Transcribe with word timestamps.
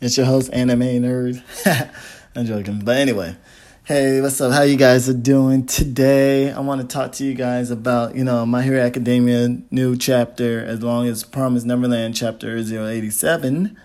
It's 0.00 0.16
your 0.16 0.26
host, 0.26 0.52
Anime 0.52 0.80
Nerd. 0.80 1.40
I'm 2.34 2.44
joking. 2.44 2.80
But 2.80 2.96
anyway, 2.96 3.36
hey, 3.84 4.20
what's 4.20 4.40
up? 4.40 4.52
How 4.52 4.62
you 4.62 4.76
guys 4.76 5.08
are 5.08 5.14
doing 5.14 5.64
today? 5.64 6.50
I 6.50 6.58
want 6.58 6.80
to 6.80 6.86
talk 6.88 7.12
to 7.12 7.24
you 7.24 7.34
guys 7.34 7.70
about, 7.70 8.16
you 8.16 8.24
know, 8.24 8.44
My 8.44 8.62
Hero 8.62 8.80
Academia 8.80 9.60
new 9.70 9.96
chapter, 9.96 10.64
as 10.64 10.82
long 10.82 11.06
as 11.06 11.22
Promise 11.22 11.62
Neverland 11.62 12.16
chapter 12.16 12.56
087. 12.56 13.76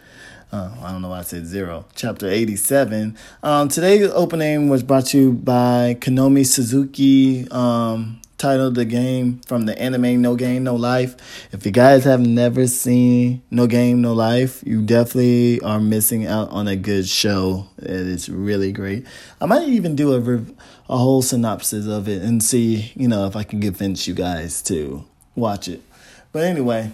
Uh, 0.51 0.75
I 0.81 0.91
don't 0.91 1.03
know 1.03 1.09
why 1.09 1.19
I 1.19 1.21
said 1.21 1.45
zero. 1.45 1.85
Chapter 1.93 2.27
87. 2.27 3.15
Um, 3.43 3.69
today's 3.69 4.09
opening 4.09 4.69
was 4.69 4.81
brought 4.81 5.05
to 5.07 5.19
you 5.19 5.33
by 5.33 5.97
Konomi 5.99 6.47
Suzuki. 6.47 7.47
Um, 7.51 8.21
titled 8.39 8.73
the 8.73 8.85
game 8.85 9.41
from 9.45 9.65
the 9.65 9.79
anime 9.79 10.21
No 10.21 10.35
Game 10.35 10.63
No 10.63 10.75
Life. 10.75 11.15
If 11.51 11.65
you 11.65 11.71
guys 11.71 12.05
have 12.05 12.21
never 12.21 12.65
seen 12.65 13.43
No 13.51 13.67
Game 13.67 14.01
No 14.01 14.13
Life, 14.13 14.63
you 14.65 14.81
definitely 14.81 15.59
are 15.61 15.79
missing 15.79 16.25
out 16.25 16.49
on 16.49 16.67
a 16.67 16.75
good 16.75 17.07
show. 17.07 17.67
It 17.77 17.91
is 17.91 18.29
really 18.29 18.71
great. 18.71 19.05
I 19.39 19.45
might 19.45 19.67
even 19.67 19.95
do 19.95 20.13
a 20.13 20.39
a 20.89 20.97
whole 20.97 21.21
synopsis 21.21 21.85
of 21.85 22.07
it 22.07 22.23
and 22.23 22.41
see, 22.43 22.91
you 22.95 23.07
know, 23.07 23.27
if 23.27 23.35
I 23.35 23.43
can 23.43 23.61
convince 23.61 24.07
you 24.07 24.15
guys 24.15 24.61
to 24.63 25.05
watch 25.35 25.67
it. 25.67 25.83
But 26.31 26.45
anyway, 26.45 26.91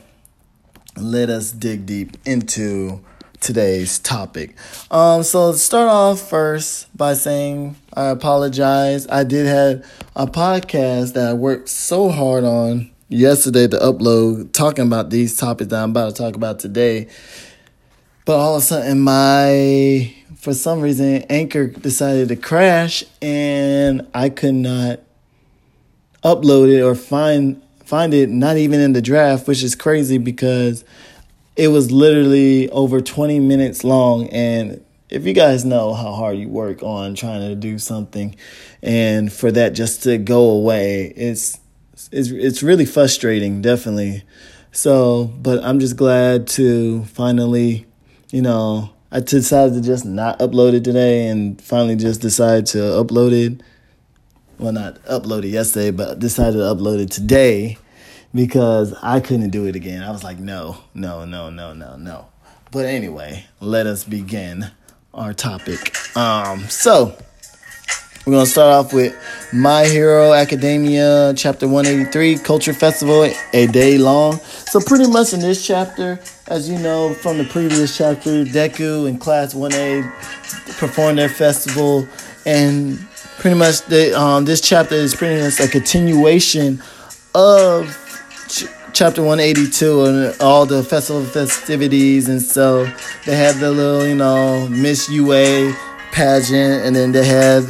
let 0.98 1.30
us 1.30 1.52
dig 1.52 1.86
deep 1.86 2.18
into 2.26 3.02
today's 3.40 4.00
topic. 4.00 4.56
Um, 4.92 5.24
so 5.24 5.54
start 5.54 5.90
off 5.90 6.30
first 6.30 6.96
by 6.96 7.14
saying 7.14 7.76
I 7.94 8.08
apologize. 8.08 9.08
I 9.08 9.24
did 9.24 9.46
have 9.46 9.86
a 10.16 10.28
podcast 10.28 11.14
that 11.14 11.30
I 11.30 11.34
worked 11.34 11.70
so 11.70 12.10
hard 12.10 12.44
on 12.44 12.92
yesterday 13.10 13.68
to 13.68 13.78
upload, 13.78 14.52
talking 14.52 14.86
about 14.88 15.10
these 15.10 15.38
topics 15.38 15.70
that 15.70 15.82
I'm 15.82 15.92
about 15.92 16.16
to 16.16 16.22
talk 16.22 16.36
about 16.36 16.60
today. 16.60 17.08
But 18.26 18.38
all 18.38 18.56
of 18.56 18.64
a 18.64 18.66
sudden, 18.66 19.02
my 19.02 20.14
for 20.38 20.54
some 20.54 20.82
reason 20.82 21.24
Anchor 21.30 21.68
decided 21.68 22.30
to 22.30 22.36
crash, 22.36 23.04
and 23.22 24.08
I 24.14 24.30
could 24.30 24.56
not 24.56 25.00
upload 26.24 26.76
it 26.76 26.82
or 26.82 26.96
find 26.96 27.62
find 27.84 28.14
it. 28.14 28.30
Not 28.30 28.58
even 28.58 28.80
in 28.80 28.94
the 28.94 29.02
draft, 29.02 29.48
which 29.48 29.62
is 29.62 29.76
crazy 29.76 30.18
because 30.18 30.84
it 31.56 31.70
was 31.70 31.92
literally 31.92 32.70
over 32.70 33.02
20 33.02 33.40
minutes 33.40 33.84
long 33.84 34.28
and 34.30 34.84
if 35.10 35.26
you 35.26 35.34
guys 35.34 35.64
know 35.64 35.94
how 35.94 36.12
hard 36.12 36.38
you 36.38 36.50
work 36.50 36.84
on 36.84 37.16
trying 37.16 37.42
to 37.42 37.56
do 37.56 37.78
something 37.78 38.36
and 38.82 39.32
for 39.32 39.52
that 39.52 39.74
just 39.74 40.04
to 40.04 40.18
go 40.18 40.50
away 40.50 41.14
it's 41.16 41.60
it's 42.12 42.30
it's 42.30 42.62
really 42.62 42.86
frustrating 42.86 43.62
definitely. 43.62 44.24
So 44.72 45.26
but 45.26 45.64
i'm 45.64 45.80
just 45.80 45.96
glad 45.96 46.48
to 46.48 47.06
finally 47.06 47.86
you 48.32 48.42
know 48.42 48.90
i 49.12 49.22
decided 49.22 49.76
to 49.76 49.82
just 49.82 50.06
not 50.06 50.38
upload 50.40 50.74
it 50.74 50.84
today 50.84 51.28
and 51.28 51.62
finally 51.62 51.96
just 51.96 52.22
decided 52.22 52.66
to 52.68 52.80
upload 52.80 53.32
it. 53.32 53.62
Well 54.58 54.74
not 54.74 54.96
upload 55.06 55.46
it 55.46 55.50
yesterday 55.50 55.92
but 55.92 56.20
decided 56.20 56.58
to 56.58 56.64
upload 56.64 57.00
it 57.00 57.12
today 57.12 57.78
because 58.36 58.94
I 59.02 59.22
couldn't 59.22 59.52
do 59.52 59.66
it 59.66 59.76
again. 59.78 60.04
I 60.04 60.12
was 60.12 60.24
like, 60.24 60.38
no, 60.38 60.78
no, 60.94 61.24
no, 61.24 61.50
no, 61.50 61.74
no, 61.74 61.96
no. 61.96 62.28
But 62.70 62.86
anyway, 62.86 63.46
let 63.62 63.88
us 63.88 64.04
begin 64.04 64.70
our 65.14 65.34
topic. 65.34 65.96
Um, 66.18 66.60
so 66.68 67.18
we're 68.26 68.34
gonna 68.34 68.46
start 68.46 68.74
off 68.74 68.94
with 68.94 69.16
My 69.54 69.86
Hero 69.86 70.34
Academia, 70.34 71.34
chapter 71.38 71.66
183, 71.68 72.40
Culture 72.40 72.74
Festival, 72.74 73.32
a 73.54 73.68
day 73.68 73.98
long. 73.98 74.38
So 74.40 74.82
pretty 74.82 75.10
much 75.10 75.32
in 75.32 75.40
this 75.40 75.66
chapter, 75.66 76.20
as 76.48 76.70
you 76.70 76.78
know 76.78 77.14
from 77.14 77.38
the 77.38 77.46
previous 77.46 77.96
chapter, 77.96 78.44
Deku 78.44 79.08
and 79.08 79.22
Class 79.22 79.54
1A 79.54 80.04
perform 80.78 81.16
their 81.16 81.30
festival, 81.30 82.06
and 82.46 83.00
pretty 83.38 83.58
much 83.58 83.82
the 83.84 84.20
um, 84.20 84.44
this 84.44 84.60
chapter 84.60 84.96
is 84.96 85.16
pretty 85.16 85.42
much 85.42 85.60
a 85.62 85.70
continuation 85.70 86.82
of 87.34 88.05
chapter 88.96 89.22
182 89.22 90.06
and 90.06 90.42
all 90.42 90.66
the 90.66 90.82
festival 90.82 91.22
festivities 91.22 92.30
and 92.30 92.42
so 92.42 92.86
they 93.26 93.36
had 93.36 93.54
the 93.56 93.70
little 93.70 94.08
you 94.08 94.16
know 94.16 94.70
miss 94.70 95.10
ua 95.10 95.74
pageant 96.14 96.86
and 96.86 96.96
then 96.96 97.12
they 97.12 97.26
had, 97.26 97.64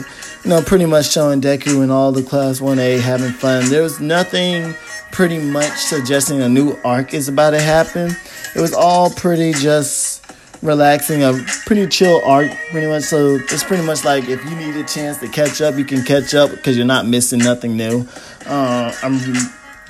you 0.44 0.52
know 0.52 0.62
pretty 0.62 0.86
much 0.86 1.12
showing 1.12 1.42
deku 1.42 1.82
and 1.82 1.92
all 1.92 2.12
the 2.12 2.22
class 2.22 2.60
1a 2.60 3.00
having 3.00 3.32
fun. 3.32 3.68
There 3.72 3.82
was 3.82 4.00
nothing 4.00 4.76
pretty 5.12 5.40
much 5.40 5.72
suggesting 5.72 6.44
a 6.44 6.48
new 6.48 6.78
arc 6.86 7.16
is 7.16 7.28
about 7.28 7.52
to 7.52 7.60
happen. 7.60 8.16
It 8.56 8.62
was 8.62 8.76
all 8.76 9.10
pretty 9.10 9.54
just 9.54 10.24
relaxing 10.62 11.24
a 11.24 11.34
pretty 11.66 11.88
chill 11.88 12.22
arc 12.24 12.52
pretty 12.70 12.86
much. 12.86 13.02
So 13.02 13.40
it's 13.50 13.64
pretty 13.64 13.84
much 13.84 14.06
like 14.06 14.30
if 14.30 14.46
you 14.46 14.56
need 14.56 14.76
a 14.76 14.84
chance 14.84 15.18
to 15.22 15.28
catch 15.28 15.60
up 15.60 15.74
you 15.76 15.86
can 15.86 16.04
catch 16.04 16.36
up 16.36 16.52
because 16.52 16.78
you're 16.78 16.86
not 16.86 17.08
missing 17.08 17.40
nothing 17.40 17.76
new. 17.76 18.08
Uh, 18.46 18.94
i'm 19.02 19.18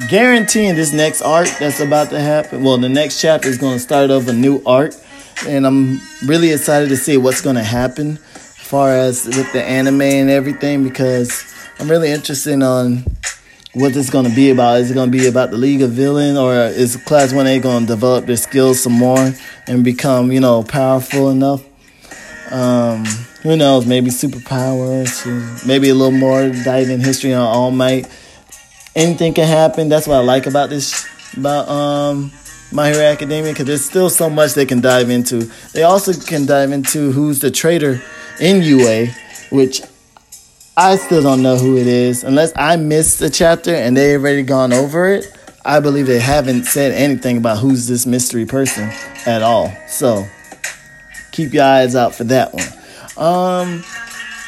guaranteeing 0.09 0.75
this 0.75 0.93
next 0.93 1.21
arc 1.21 1.47
that's 1.59 1.79
about 1.79 2.09
to 2.09 2.19
happen. 2.19 2.63
Well, 2.63 2.77
the 2.77 2.89
next 2.89 3.21
chapter 3.21 3.47
is 3.47 3.57
going 3.57 3.73
to 3.73 3.79
start 3.79 4.11
off 4.11 4.27
a 4.27 4.33
new 4.33 4.61
arc, 4.65 4.93
and 5.47 5.65
I'm 5.65 5.99
really 6.25 6.51
excited 6.51 6.89
to 6.89 6.97
see 6.97 7.17
what's 7.17 7.41
going 7.41 7.55
to 7.55 7.63
happen 7.63 8.19
as 8.35 8.67
far 8.67 8.91
as 8.91 9.25
with 9.25 9.51
the 9.53 9.63
anime 9.63 10.01
and 10.01 10.29
everything 10.29 10.83
because 10.83 11.43
I'm 11.79 11.89
really 11.89 12.11
interested 12.11 12.61
on 12.61 13.05
what 13.73 13.93
this 13.93 14.05
is 14.05 14.09
going 14.09 14.25
to 14.25 14.35
be 14.35 14.49
about. 14.49 14.79
Is 14.79 14.91
it 14.91 14.95
going 14.95 15.11
to 15.11 15.17
be 15.17 15.27
about 15.27 15.51
the 15.51 15.57
League 15.57 15.81
of 15.81 15.91
Villain, 15.91 16.37
or 16.37 16.53
is 16.53 16.97
Class 16.97 17.31
1A 17.31 17.61
going 17.61 17.81
to 17.81 17.87
develop 17.87 18.25
their 18.25 18.37
skills 18.37 18.81
some 18.81 18.93
more 18.93 19.31
and 19.67 19.83
become, 19.83 20.31
you 20.31 20.39
know, 20.39 20.63
powerful 20.63 21.29
enough? 21.29 21.63
Um, 22.51 23.05
who 23.43 23.55
knows? 23.55 23.85
Maybe 23.85 24.09
superpowers, 24.09 25.65
maybe 25.65 25.89
a 25.89 25.95
little 25.95 26.17
more 26.17 26.49
dive 26.49 26.89
in 26.89 26.99
history 26.99 27.33
on 27.33 27.41
All 27.41 27.71
Might 27.71 28.07
anything 28.95 29.33
can 29.33 29.47
happen. 29.47 29.89
That's 29.89 30.07
what 30.07 30.15
I 30.15 30.21
like 30.21 30.45
about 30.45 30.69
this 30.69 31.05
about 31.35 31.67
um 31.67 32.31
My 32.71 32.89
Hero 32.89 33.03
Academia 33.03 33.51
because 33.51 33.65
there's 33.65 33.85
still 33.85 34.09
so 34.09 34.29
much 34.29 34.53
they 34.53 34.65
can 34.65 34.81
dive 34.81 35.09
into. 35.09 35.51
They 35.73 35.83
also 35.83 36.13
can 36.13 36.45
dive 36.45 36.71
into 36.71 37.11
who's 37.11 37.39
the 37.39 37.51
traitor 37.51 38.01
in 38.39 38.61
UA, 38.63 39.07
which 39.49 39.81
I 40.77 40.97
still 40.97 41.21
don't 41.21 41.41
know 41.41 41.57
who 41.57 41.77
it 41.77 41.87
is 41.87 42.23
unless 42.23 42.51
I 42.55 42.75
missed 42.75 43.21
a 43.21 43.29
chapter 43.29 43.73
and 43.73 43.95
they 43.95 44.15
already 44.15 44.43
gone 44.43 44.73
over 44.73 45.07
it. 45.07 45.25
I 45.63 45.79
believe 45.79 46.05
they 46.05 46.19
haven't 46.19 46.65
said 46.65 46.91
anything 46.91 47.37
about 47.37 47.57
who's 47.57 47.87
this 47.87 48.05
mystery 48.05 48.45
person 48.45 48.91
at 49.25 49.41
all. 49.41 49.73
So 49.87 50.27
keep 51.31 51.53
your 51.53 51.63
eyes 51.63 51.95
out 51.95 52.13
for 52.13 52.23
that 52.25 52.53
one. 52.53 52.67
Um, 53.17 53.83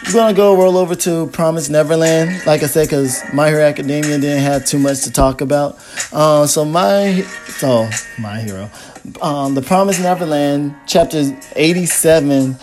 we're 0.06 0.14
gonna 0.14 0.34
go 0.34 0.56
roll 0.56 0.78
over 0.78 0.96
to 0.96 1.28
Promise 1.28 1.70
Neverland, 1.70 2.46
like 2.46 2.64
I 2.64 2.68
said, 2.68 2.88
because 2.88 3.22
My 3.34 3.50
Hero 3.50 3.64
Academia 3.64 4.18
didn't 4.20 4.44
have 4.44 4.66
too 4.66 4.80
much 4.80 5.04
to 5.04 5.12
talk 5.12 5.42
about. 5.42 5.78
Uh, 6.14 6.46
so 6.46 6.64
my, 6.64 7.22
so 7.58 7.90
my 8.20 8.40
hero, 8.42 8.70
um, 9.22 9.56
the 9.56 9.62
Promise 9.62 10.00
Neverland, 10.00 10.76
chapter 10.86 11.38
eighty-seven, 11.56 12.58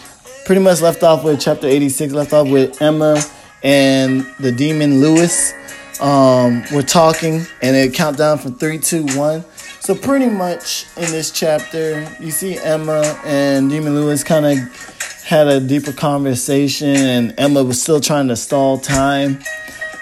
pretty 0.46 0.60
much 0.62 0.80
left 0.80 1.02
off 1.02 1.24
with 1.24 1.40
chapter 1.40 1.66
eighty-six, 1.66 2.12
left 2.12 2.32
off 2.32 2.48
with 2.48 2.80
Emma 2.80 3.20
and 3.62 4.26
the 4.38 4.52
demon 4.52 5.00
Lewis. 5.00 5.52
um, 6.00 6.64
were 6.72 6.82
talking, 6.82 7.42
and 7.62 7.76
it 7.76 7.94
count 7.94 8.16
down 8.18 8.38
from 8.38 8.54
three, 8.54 8.78
two, 8.78 9.04
one. 9.16 9.44
So 9.80 9.94
pretty 9.94 10.28
much 10.28 10.86
in 10.96 11.10
this 11.10 11.30
chapter, 11.30 12.08
you 12.18 12.30
see 12.30 12.56
Emma 12.56 13.02
and 13.24 13.68
Demon 13.68 13.94
Lewis 13.94 14.24
kind 14.24 14.46
of 14.46 14.93
had 15.24 15.48
a 15.48 15.58
deeper 15.58 15.92
conversation, 15.92 16.96
and 16.96 17.34
Emma 17.38 17.64
was 17.64 17.80
still 17.80 18.00
trying 18.00 18.28
to 18.28 18.36
stall 18.36 18.78
time 18.78 19.40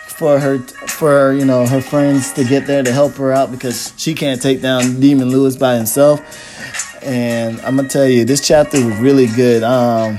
for 0.09 0.39
her 0.39 0.59
for 0.59 1.33
you 1.33 1.45
know 1.45 1.67
her 1.67 1.81
friends 1.81 2.33
to 2.33 2.45
get 2.45 2.67
there 2.67 2.83
to 2.83 2.93
help 2.93 3.15
her 3.15 3.33
out 3.33 3.51
because 3.51 3.93
she 3.97 4.15
can't 4.15 4.43
take 4.43 4.61
down 4.61 5.01
Demon 5.01 5.31
Lewis 5.31 5.57
by 5.57 5.77
himself. 5.77 6.21
And 7.05 7.61
I'm 7.61 7.77
gonna 7.77 7.89
tell 7.89 8.07
you, 8.07 8.25
this 8.25 8.47
chapter 8.47 8.85
was 8.85 8.97
really 8.99 9.27
good. 9.27 9.63
Um, 9.63 10.19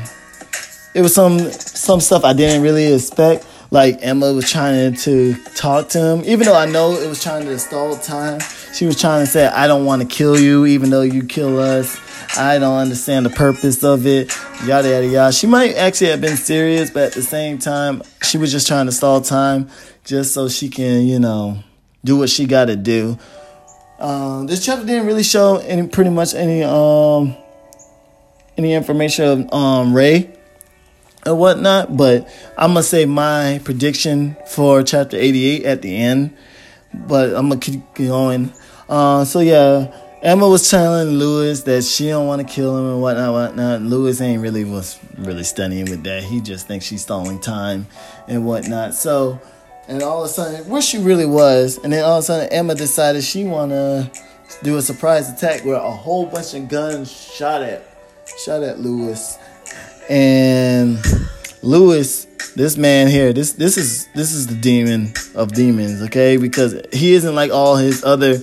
it 0.93 1.01
was 1.01 1.13
some 1.13 1.39
some 1.51 1.99
stuff 1.99 2.23
I 2.23 2.33
didn't 2.33 2.61
really 2.61 2.93
expect. 2.93 3.45
Like 3.71 3.99
Emma 4.01 4.31
was 4.31 4.49
trying 4.49 4.93
to 4.93 5.35
talk 5.55 5.89
to 5.89 5.99
him, 5.99 6.23
even 6.25 6.45
though 6.45 6.55
I 6.55 6.65
know 6.65 6.93
it 6.93 7.07
was 7.07 7.21
trying 7.21 7.45
to 7.45 7.57
stall 7.59 7.97
time. 7.97 8.39
She 8.73 8.85
was 8.85 8.99
trying 8.99 9.25
to 9.25 9.31
say, 9.31 9.47
"I 9.47 9.67
don't 9.67 9.85
want 9.85 10.01
to 10.01 10.07
kill 10.07 10.39
you, 10.39 10.65
even 10.65 10.89
though 10.91 11.01
you 11.01 11.23
kill 11.23 11.59
us." 11.59 11.97
I 12.37 12.59
don't 12.59 12.77
understand 12.77 13.25
the 13.25 13.29
purpose 13.29 13.83
of 13.83 14.05
it. 14.05 14.35
Yada 14.65 14.89
yada 14.89 15.07
yada. 15.07 15.33
She 15.33 15.47
might 15.47 15.75
actually 15.75 16.11
have 16.11 16.21
been 16.21 16.37
serious, 16.37 16.89
but 16.89 17.03
at 17.03 17.13
the 17.13 17.21
same 17.21 17.57
time, 17.57 18.01
she 18.21 18.37
was 18.37 18.51
just 18.51 18.67
trying 18.67 18.85
to 18.87 18.91
stall 18.91 19.21
time, 19.21 19.69
just 20.03 20.33
so 20.33 20.49
she 20.49 20.69
can, 20.69 21.05
you 21.05 21.19
know, 21.19 21.59
do 22.03 22.17
what 22.17 22.29
she 22.29 22.45
got 22.45 22.65
to 22.65 22.75
do. 22.75 23.17
Um, 23.99 24.47
this 24.47 24.65
chapter 24.65 24.85
didn't 24.85 25.05
really 25.05 25.23
show 25.23 25.57
any, 25.57 25.87
pretty 25.87 26.09
much 26.09 26.33
any, 26.33 26.63
um, 26.63 27.35
any 28.57 28.73
information 28.73 29.25
of 29.25 29.53
um, 29.53 29.93
Ray 29.93 30.29
and 31.25 31.39
whatnot, 31.39 31.95
but 31.95 32.27
I'm 32.57 32.71
gonna 32.71 32.83
say 32.83 33.05
my 33.05 33.61
prediction 33.63 34.35
for 34.47 34.83
chapter 34.83 35.17
88 35.17 35.63
at 35.65 35.81
the 35.81 35.95
end. 35.95 36.35
But 36.93 37.29
I'm 37.29 37.49
gonna 37.49 37.59
keep 37.59 37.81
going. 37.95 38.51
Uh, 38.89 39.25
so 39.25 39.39
yeah, 39.39 39.91
Emma 40.23 40.47
was 40.47 40.69
telling 40.69 41.17
Lewis 41.17 41.63
that 41.63 41.83
she 41.83 42.07
don't 42.07 42.27
want 42.27 42.47
to 42.47 42.47
kill 42.47 42.77
him 42.77 42.85
and 42.93 43.01
whatnot, 43.01 43.33
whatnot. 43.33 43.81
Lewis 43.81 44.21
ain't 44.21 44.41
really 44.41 44.63
was 44.63 44.97
really 45.17 45.43
studying 45.43 45.83
with 45.89 46.01
that. 46.05 46.23
He 46.23 46.39
just 46.39 46.65
thinks 46.65 46.85
she's 46.85 47.01
stalling 47.01 47.41
time 47.41 47.87
and 48.29 48.45
whatnot. 48.45 48.93
So, 48.93 49.41
and 49.89 50.01
all 50.01 50.23
of 50.23 50.29
a 50.29 50.33
sudden, 50.33 50.69
where 50.69 50.81
she 50.81 50.97
really 50.97 51.25
was, 51.25 51.77
and 51.83 51.91
then 51.91 52.05
all 52.05 52.19
of 52.19 52.23
a 52.23 52.25
sudden, 52.25 52.47
Emma 52.53 52.73
decided 52.73 53.21
she 53.21 53.43
wanna 53.43 54.09
do 54.63 54.77
a 54.77 54.81
surprise 54.81 55.29
attack 55.29 55.65
where 55.65 55.75
a 55.75 55.91
whole 55.91 56.25
bunch 56.25 56.53
of 56.53 56.69
guns 56.69 57.11
shot 57.11 57.61
at, 57.61 57.83
shot 58.45 58.63
at 58.63 58.79
Lewis, 58.79 59.37
and 60.09 61.03
Lewis. 61.61 62.27
This 62.55 62.77
man 62.77 63.07
here, 63.07 63.33
this 63.33 63.53
this 63.53 63.77
is 63.77 64.07
this 64.13 64.31
is 64.31 64.47
the 64.47 64.55
demon 64.55 65.11
of 65.33 65.53
demons, 65.53 66.03
okay? 66.03 66.37
Because 66.37 66.79
he 66.93 67.13
isn't 67.13 67.33
like 67.33 67.51
all 67.51 67.75
his 67.77 68.05
other 68.05 68.37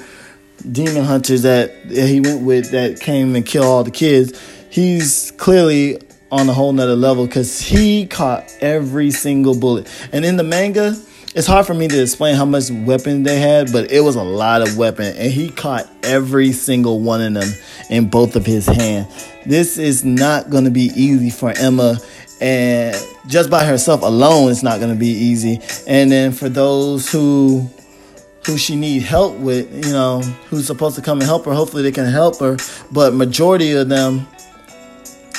demon 0.72 1.04
hunters 1.04 1.42
that 1.42 1.70
he 1.88 2.20
went 2.20 2.42
with 2.42 2.70
that 2.72 3.00
came 3.00 3.34
and 3.36 3.44
killed 3.44 3.66
all 3.66 3.84
the 3.84 3.90
kids, 3.90 4.40
he's 4.70 5.32
clearly 5.36 5.98
on 6.30 6.48
a 6.48 6.52
whole 6.52 6.72
nother 6.72 6.96
level 6.96 7.26
because 7.26 7.60
he 7.60 8.06
caught 8.06 8.44
every 8.60 9.10
single 9.10 9.58
bullet. 9.58 9.88
And 10.12 10.24
in 10.24 10.36
the 10.36 10.44
manga, 10.44 10.94
it's 11.34 11.46
hard 11.46 11.66
for 11.66 11.74
me 11.74 11.86
to 11.86 12.02
explain 12.02 12.34
how 12.34 12.44
much 12.44 12.70
weapon 12.70 13.22
they 13.22 13.38
had, 13.38 13.70
but 13.72 13.90
it 13.92 14.00
was 14.00 14.16
a 14.16 14.22
lot 14.22 14.62
of 14.62 14.76
weapon, 14.76 15.14
and 15.16 15.32
he 15.32 15.48
caught 15.50 15.88
every 16.02 16.52
single 16.52 17.00
one 17.00 17.20
of 17.20 17.34
them 17.34 17.48
in 17.88 18.08
both 18.08 18.34
of 18.34 18.44
his 18.44 18.66
hands. 18.66 19.28
This 19.46 19.78
is 19.78 20.04
not 20.04 20.50
going 20.50 20.64
to 20.64 20.70
be 20.70 20.90
easy 20.96 21.30
for 21.30 21.52
Emma, 21.56 21.98
and 22.40 22.96
just 23.28 23.48
by 23.48 23.64
herself 23.64 24.02
alone, 24.02 24.50
it's 24.50 24.64
not 24.64 24.80
going 24.80 24.92
to 24.92 24.98
be 24.98 25.06
easy. 25.06 25.60
And 25.86 26.10
then 26.10 26.32
for 26.32 26.48
those 26.48 27.10
who 27.10 27.70
who 28.46 28.56
she 28.56 28.76
need 28.76 29.02
help 29.02 29.36
with, 29.36 29.72
you 29.86 29.92
know, 29.92 30.20
who's 30.48 30.66
supposed 30.66 30.96
to 30.96 31.02
come 31.02 31.18
and 31.18 31.26
help 31.26 31.44
her. 31.44 31.52
Hopefully 31.52 31.82
they 31.82 31.92
can 31.92 32.06
help 32.06 32.38
her. 32.40 32.56
But 32.90 33.14
majority 33.14 33.72
of 33.72 33.88
them 33.88 34.26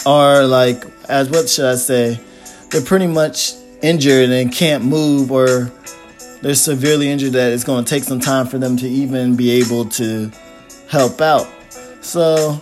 are 0.05 0.45
like, 0.45 0.83
as 1.09 1.29
what 1.29 1.49
should 1.49 1.65
I 1.65 1.75
say? 1.75 2.19
They're 2.69 2.81
pretty 2.81 3.07
much 3.07 3.53
injured 3.81 4.29
and 4.29 4.53
can't 4.53 4.85
move 4.85 5.31
or 5.31 5.71
they're 6.41 6.55
severely 6.55 7.09
injured 7.09 7.33
that 7.33 7.51
it's 7.51 7.63
going 7.63 7.83
to 7.83 7.89
take 7.89 8.03
some 8.03 8.19
time 8.19 8.47
for 8.47 8.57
them 8.57 8.77
to 8.77 8.87
even 8.87 9.35
be 9.35 9.51
able 9.51 9.85
to 9.85 10.31
help 10.89 11.21
out. 11.21 11.47
So 12.01 12.61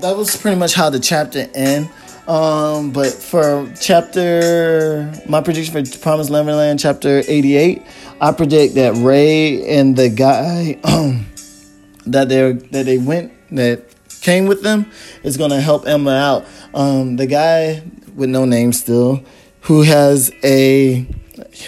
that 0.00 0.16
was 0.16 0.36
pretty 0.36 0.58
much 0.58 0.74
how 0.74 0.90
the 0.90 1.00
chapter 1.00 1.48
end. 1.54 1.88
Um, 2.26 2.90
but 2.92 3.12
for 3.12 3.70
chapter, 3.78 5.12
my 5.28 5.42
prediction 5.42 5.84
for 5.84 5.98
Promised 5.98 6.30
Neverland, 6.30 6.80
chapter 6.80 7.22
88, 7.26 7.82
I 8.20 8.32
predict 8.32 8.76
that 8.76 8.94
Ray 8.94 9.76
and 9.76 9.94
the 9.94 10.08
guy 10.08 10.78
um, 10.84 11.26
that 12.06 12.28
they 12.30 12.52
that 12.52 12.86
they 12.86 12.96
went 12.96 13.32
that 13.54 13.84
came 14.22 14.46
with 14.46 14.62
them 14.62 14.90
is 15.22 15.36
gonna 15.36 15.60
help 15.60 15.86
Emma 15.86 16.12
out. 16.12 16.46
Um, 16.72 17.16
the 17.16 17.26
guy 17.26 17.82
with 18.14 18.30
no 18.30 18.46
name 18.46 18.72
still, 18.72 19.22
who 19.62 19.82
has 19.82 20.32
a 20.42 21.06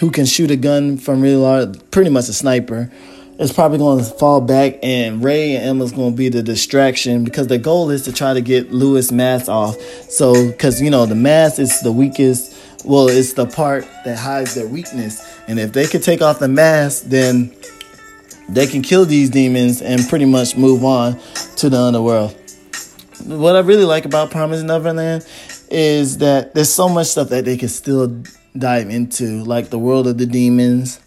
who 0.01 0.11
can 0.11 0.25
shoot 0.25 0.51
a 0.51 0.57
gun 0.57 0.97
from 0.97 1.21
really 1.21 1.37
large, 1.37 1.91
pretty 1.91 2.11
much 2.11 2.31
a 2.31 2.33
sniper 2.33 2.91
is 3.39 3.53
probably 3.53 3.79
going 3.79 3.99
to 3.99 4.05
fall 4.05 4.41
back, 4.41 4.79
and 4.83 5.23
Ray 5.23 5.57
and 5.57 5.65
Emma's 5.65 5.93
going 5.93 6.13
to 6.13 6.17
be 6.17 6.29
the 6.29 6.43
distraction 6.43 7.25
because 7.25 7.49
the 7.49 7.59
goal 7.59 7.91
is 7.91 8.03
to 8.03 8.13
try 8.13 8.33
to 8.33 8.41
get 8.41 8.73
Lewis 8.73 9.13
mask 9.13 9.49
off. 9.49 9.79
So, 10.09 10.49
because 10.49 10.81
you 10.81 10.91
know 10.91 11.07
the 11.07 11.15
mask 11.15 11.59
is 11.59 11.81
the 11.81 11.93
weakest. 11.93 12.55
Well, 12.85 13.09
it's 13.09 13.33
the 13.33 13.47
part 13.47 13.85
that 14.05 14.17
hides 14.17 14.55
their 14.55 14.67
weakness, 14.67 15.41
and 15.49 15.59
if 15.59 15.73
they 15.73 15.87
could 15.87 16.03
take 16.03 16.23
off 16.23 16.39
the 16.39 16.49
mask, 16.49 17.05
then 17.05 17.55
they 18.49 18.67
can 18.67 18.81
kill 18.81 19.05
these 19.05 19.29
demons 19.29 19.83
and 19.83 20.09
pretty 20.09 20.25
much 20.25 20.57
move 20.57 20.85
on 20.85 21.19
to 21.57 21.69
the 21.69 21.79
underworld. 21.79 22.35
What 23.25 23.57
I 23.57 23.61
really 23.61 23.85
like 23.85 24.05
about 24.05 24.31
Promise 24.31 24.63
Neverland 24.63 25.27
is 25.69 26.19
that 26.19 26.55
there's 26.55 26.73
so 26.73 26.89
much 26.89 27.09
stuff 27.09 27.31
that 27.31 27.45
they 27.45 27.57
can 27.57 27.69
still 27.69 28.23
dive 28.57 28.89
into, 28.89 29.43
like 29.45 29.71
the 29.71 29.79
world 29.79 30.07
of 30.07 30.17
the 30.17 30.27
demons 30.27 31.01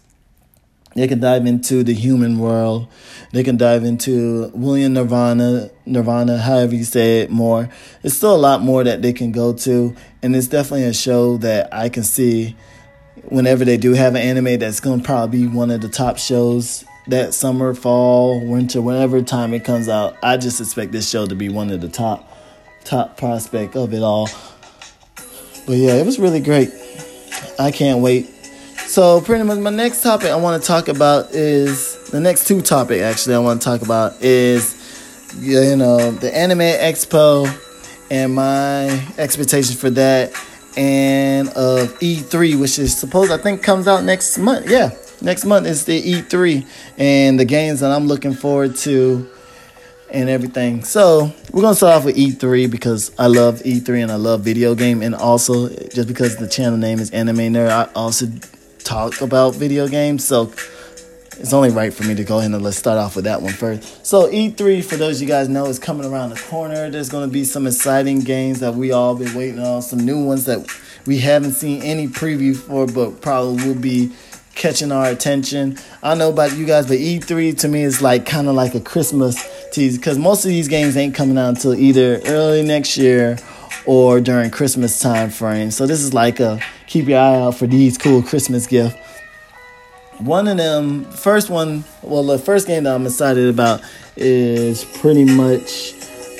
they 0.94 1.06
can 1.06 1.20
dive 1.20 1.46
into 1.46 1.84
the 1.84 1.94
human 1.94 2.38
world. 2.38 2.88
They 3.32 3.44
can 3.44 3.56
dive 3.56 3.84
into 3.84 4.50
William 4.54 4.94
Nirvana, 4.94 5.70
Nirvana, 5.86 6.38
however 6.38 6.74
you 6.74 6.84
say 6.84 7.20
it 7.20 7.30
more. 7.30 7.68
It's 8.02 8.16
still 8.16 8.34
a 8.34 8.38
lot 8.38 8.62
more 8.62 8.82
that 8.82 9.00
they 9.00 9.12
can 9.12 9.30
go 9.30 9.52
to. 9.52 9.94
And 10.22 10.34
it's 10.34 10.48
definitely 10.48 10.86
a 10.86 10.92
show 10.92 11.36
that 11.38 11.72
I 11.72 11.88
can 11.90 12.02
see 12.02 12.56
whenever 13.24 13.64
they 13.64 13.76
do 13.76 13.92
have 13.92 14.16
an 14.16 14.22
anime 14.22 14.58
that's 14.58 14.80
going 14.80 15.00
to 15.00 15.06
probably 15.06 15.42
be 15.42 15.46
one 15.46 15.70
of 15.70 15.80
the 15.80 15.88
top 15.88 16.18
shows 16.18 16.84
that 17.06 17.34
summer, 17.34 17.72
fall, 17.72 18.44
winter, 18.44 18.82
whenever 18.82 19.22
time 19.22 19.54
it 19.54 19.64
comes 19.64 19.88
out. 19.88 20.16
I 20.22 20.36
just 20.36 20.60
expect 20.60 20.90
this 20.90 21.08
show 21.08 21.26
to 21.26 21.34
be 21.36 21.48
one 21.48 21.70
of 21.70 21.80
the 21.80 21.88
top, 21.88 22.36
top 22.84 23.16
prospect 23.16 23.76
of 23.76 23.94
it 23.94 24.02
all. 24.02 24.28
But 25.66 25.76
yeah, 25.76 25.94
it 25.94 26.04
was 26.04 26.18
really 26.18 26.40
great. 26.40 26.70
I 27.60 27.70
can't 27.70 28.00
wait 28.00 28.28
so 28.90 29.20
pretty 29.20 29.44
much 29.44 29.60
my 29.60 29.70
next 29.70 30.02
topic 30.02 30.30
I 30.30 30.34
want 30.34 30.60
to 30.60 30.66
talk 30.66 30.88
about 30.88 31.30
is 31.30 31.96
the 32.10 32.18
next 32.18 32.48
two 32.48 32.60
topic 32.60 33.02
actually 33.02 33.36
I 33.36 33.38
want 33.38 33.62
to 33.62 33.64
talk 33.64 33.82
about 33.82 34.20
is 34.20 34.74
you 35.38 35.76
know 35.76 36.10
the 36.10 36.36
anime 36.36 36.58
expo 36.58 37.46
and 38.10 38.34
my 38.34 38.86
expectations 39.16 39.80
for 39.80 39.90
that 39.90 40.32
and 40.76 41.50
of 41.50 41.96
E3 42.00 42.60
which 42.60 42.80
is 42.80 42.96
supposed 42.96 43.30
I 43.30 43.36
think 43.36 43.62
comes 43.62 43.86
out 43.86 44.02
next 44.02 44.36
month. 44.38 44.68
Yeah, 44.68 44.90
next 45.22 45.44
month 45.44 45.68
is 45.68 45.84
the 45.84 46.02
E3 46.02 46.66
and 46.98 47.38
the 47.38 47.44
games 47.44 47.78
that 47.80 47.92
I'm 47.92 48.08
looking 48.08 48.34
forward 48.34 48.74
to 48.78 49.30
and 50.10 50.28
everything. 50.28 50.82
So 50.82 51.32
we're 51.52 51.62
gonna 51.62 51.76
start 51.76 51.98
off 51.98 52.04
with 52.06 52.16
E3 52.16 52.68
because 52.68 53.12
I 53.16 53.28
love 53.28 53.60
E3 53.62 54.02
and 54.02 54.10
I 54.10 54.16
love 54.16 54.40
video 54.40 54.74
game, 54.74 55.00
and 55.00 55.14
also 55.14 55.68
just 55.68 56.08
because 56.08 56.36
the 56.38 56.48
channel 56.48 56.76
name 56.76 56.98
is 56.98 57.12
Anime 57.12 57.52
Nerd, 57.54 57.70
I 57.70 57.88
also 57.94 58.26
talk 58.90 59.20
about 59.20 59.54
video 59.54 59.86
games, 59.86 60.26
so 60.26 60.52
it's 61.38 61.52
only 61.52 61.70
right 61.70 61.94
for 61.94 62.02
me 62.02 62.12
to 62.16 62.24
go 62.24 62.40
ahead 62.40 62.50
and 62.50 62.60
let's 62.60 62.76
start 62.76 62.98
off 62.98 63.14
with 63.14 63.24
that 63.24 63.40
one 63.40 63.52
first. 63.52 64.04
So 64.04 64.28
E3, 64.28 64.84
for 64.84 64.96
those 64.96 65.22
you 65.22 65.28
guys 65.28 65.48
know, 65.48 65.66
is 65.66 65.78
coming 65.78 66.04
around 66.04 66.30
the 66.30 66.40
corner. 66.40 66.90
There's 66.90 67.08
going 67.08 67.28
to 67.28 67.32
be 67.32 67.44
some 67.44 67.68
exciting 67.68 68.18
games 68.18 68.58
that 68.58 68.74
we 68.74 68.90
all 68.90 69.14
been 69.14 69.32
waiting 69.34 69.60
on, 69.60 69.80
some 69.82 70.00
new 70.00 70.24
ones 70.24 70.44
that 70.46 70.66
we 71.06 71.18
haven't 71.18 71.52
seen 71.52 71.82
any 71.82 72.08
preview 72.08 72.56
for, 72.56 72.84
but 72.88 73.20
probably 73.20 73.64
will 73.64 73.80
be 73.80 74.10
catching 74.56 74.90
our 74.90 75.06
attention. 75.06 75.78
I 76.02 76.08
don't 76.08 76.18
know 76.18 76.30
about 76.30 76.56
you 76.56 76.66
guys, 76.66 76.88
but 76.88 76.98
E3 76.98 77.56
to 77.60 77.68
me 77.68 77.84
is 77.84 78.02
like 78.02 78.26
kind 78.26 78.48
of 78.48 78.56
like 78.56 78.74
a 78.74 78.80
Christmas 78.80 79.70
tease 79.70 79.98
because 79.98 80.18
most 80.18 80.44
of 80.44 80.48
these 80.48 80.66
games 80.66 80.96
ain't 80.96 81.14
coming 81.14 81.38
out 81.38 81.50
until 81.50 81.74
either 81.74 82.20
early 82.26 82.62
next 82.62 82.96
year 82.96 83.38
or 83.86 84.20
during 84.20 84.50
Christmas 84.50 84.98
time 84.98 85.30
frame. 85.30 85.70
So 85.70 85.86
this 85.86 86.00
is 86.00 86.12
like 86.12 86.40
a 86.40 86.60
keep 86.90 87.06
your 87.06 87.20
eye 87.20 87.36
out 87.36 87.54
for 87.54 87.68
these 87.68 87.96
cool 87.96 88.20
Christmas 88.20 88.66
gifts. 88.66 88.96
One 90.18 90.48
of 90.48 90.56
them, 90.56 91.04
first 91.04 91.48
one, 91.48 91.84
well, 92.02 92.24
the 92.24 92.36
first 92.36 92.66
game 92.66 92.84
that 92.84 92.94
I'm 92.94 93.06
excited 93.06 93.48
about 93.48 93.80
is 94.16 94.84
pretty 94.84 95.24
much 95.24 95.94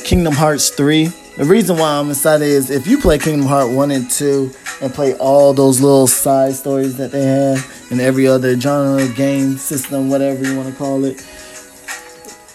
Kingdom 0.05 0.35
Hearts 0.35 0.69
3. 0.71 1.07
The 1.37 1.45
reason 1.45 1.79
why 1.79 1.93
I'm 1.93 2.11
excited 2.11 2.47
is 2.47 2.69
if 2.69 2.87
you 2.89 2.99
play 2.99 3.17
Kingdom 3.17 3.47
Hearts 3.47 3.73
1 3.73 3.91
and 3.93 4.11
2 4.11 4.51
and 4.83 4.93
play 4.93 5.15
all 5.15 5.55
those 5.55 5.81
little 5.81 6.09
side 6.09 6.55
stories 6.55 6.97
that 6.97 7.13
they 7.13 7.25
have 7.25 7.87
in 7.91 8.01
every 8.01 8.27
other 8.27 8.59
genre, 8.59 9.07
game, 9.15 9.57
system, 9.57 10.11
whatever 10.11 10.45
you 10.45 10.57
want 10.57 10.69
to 10.69 10.75
call 10.75 11.05
it, 11.05 11.25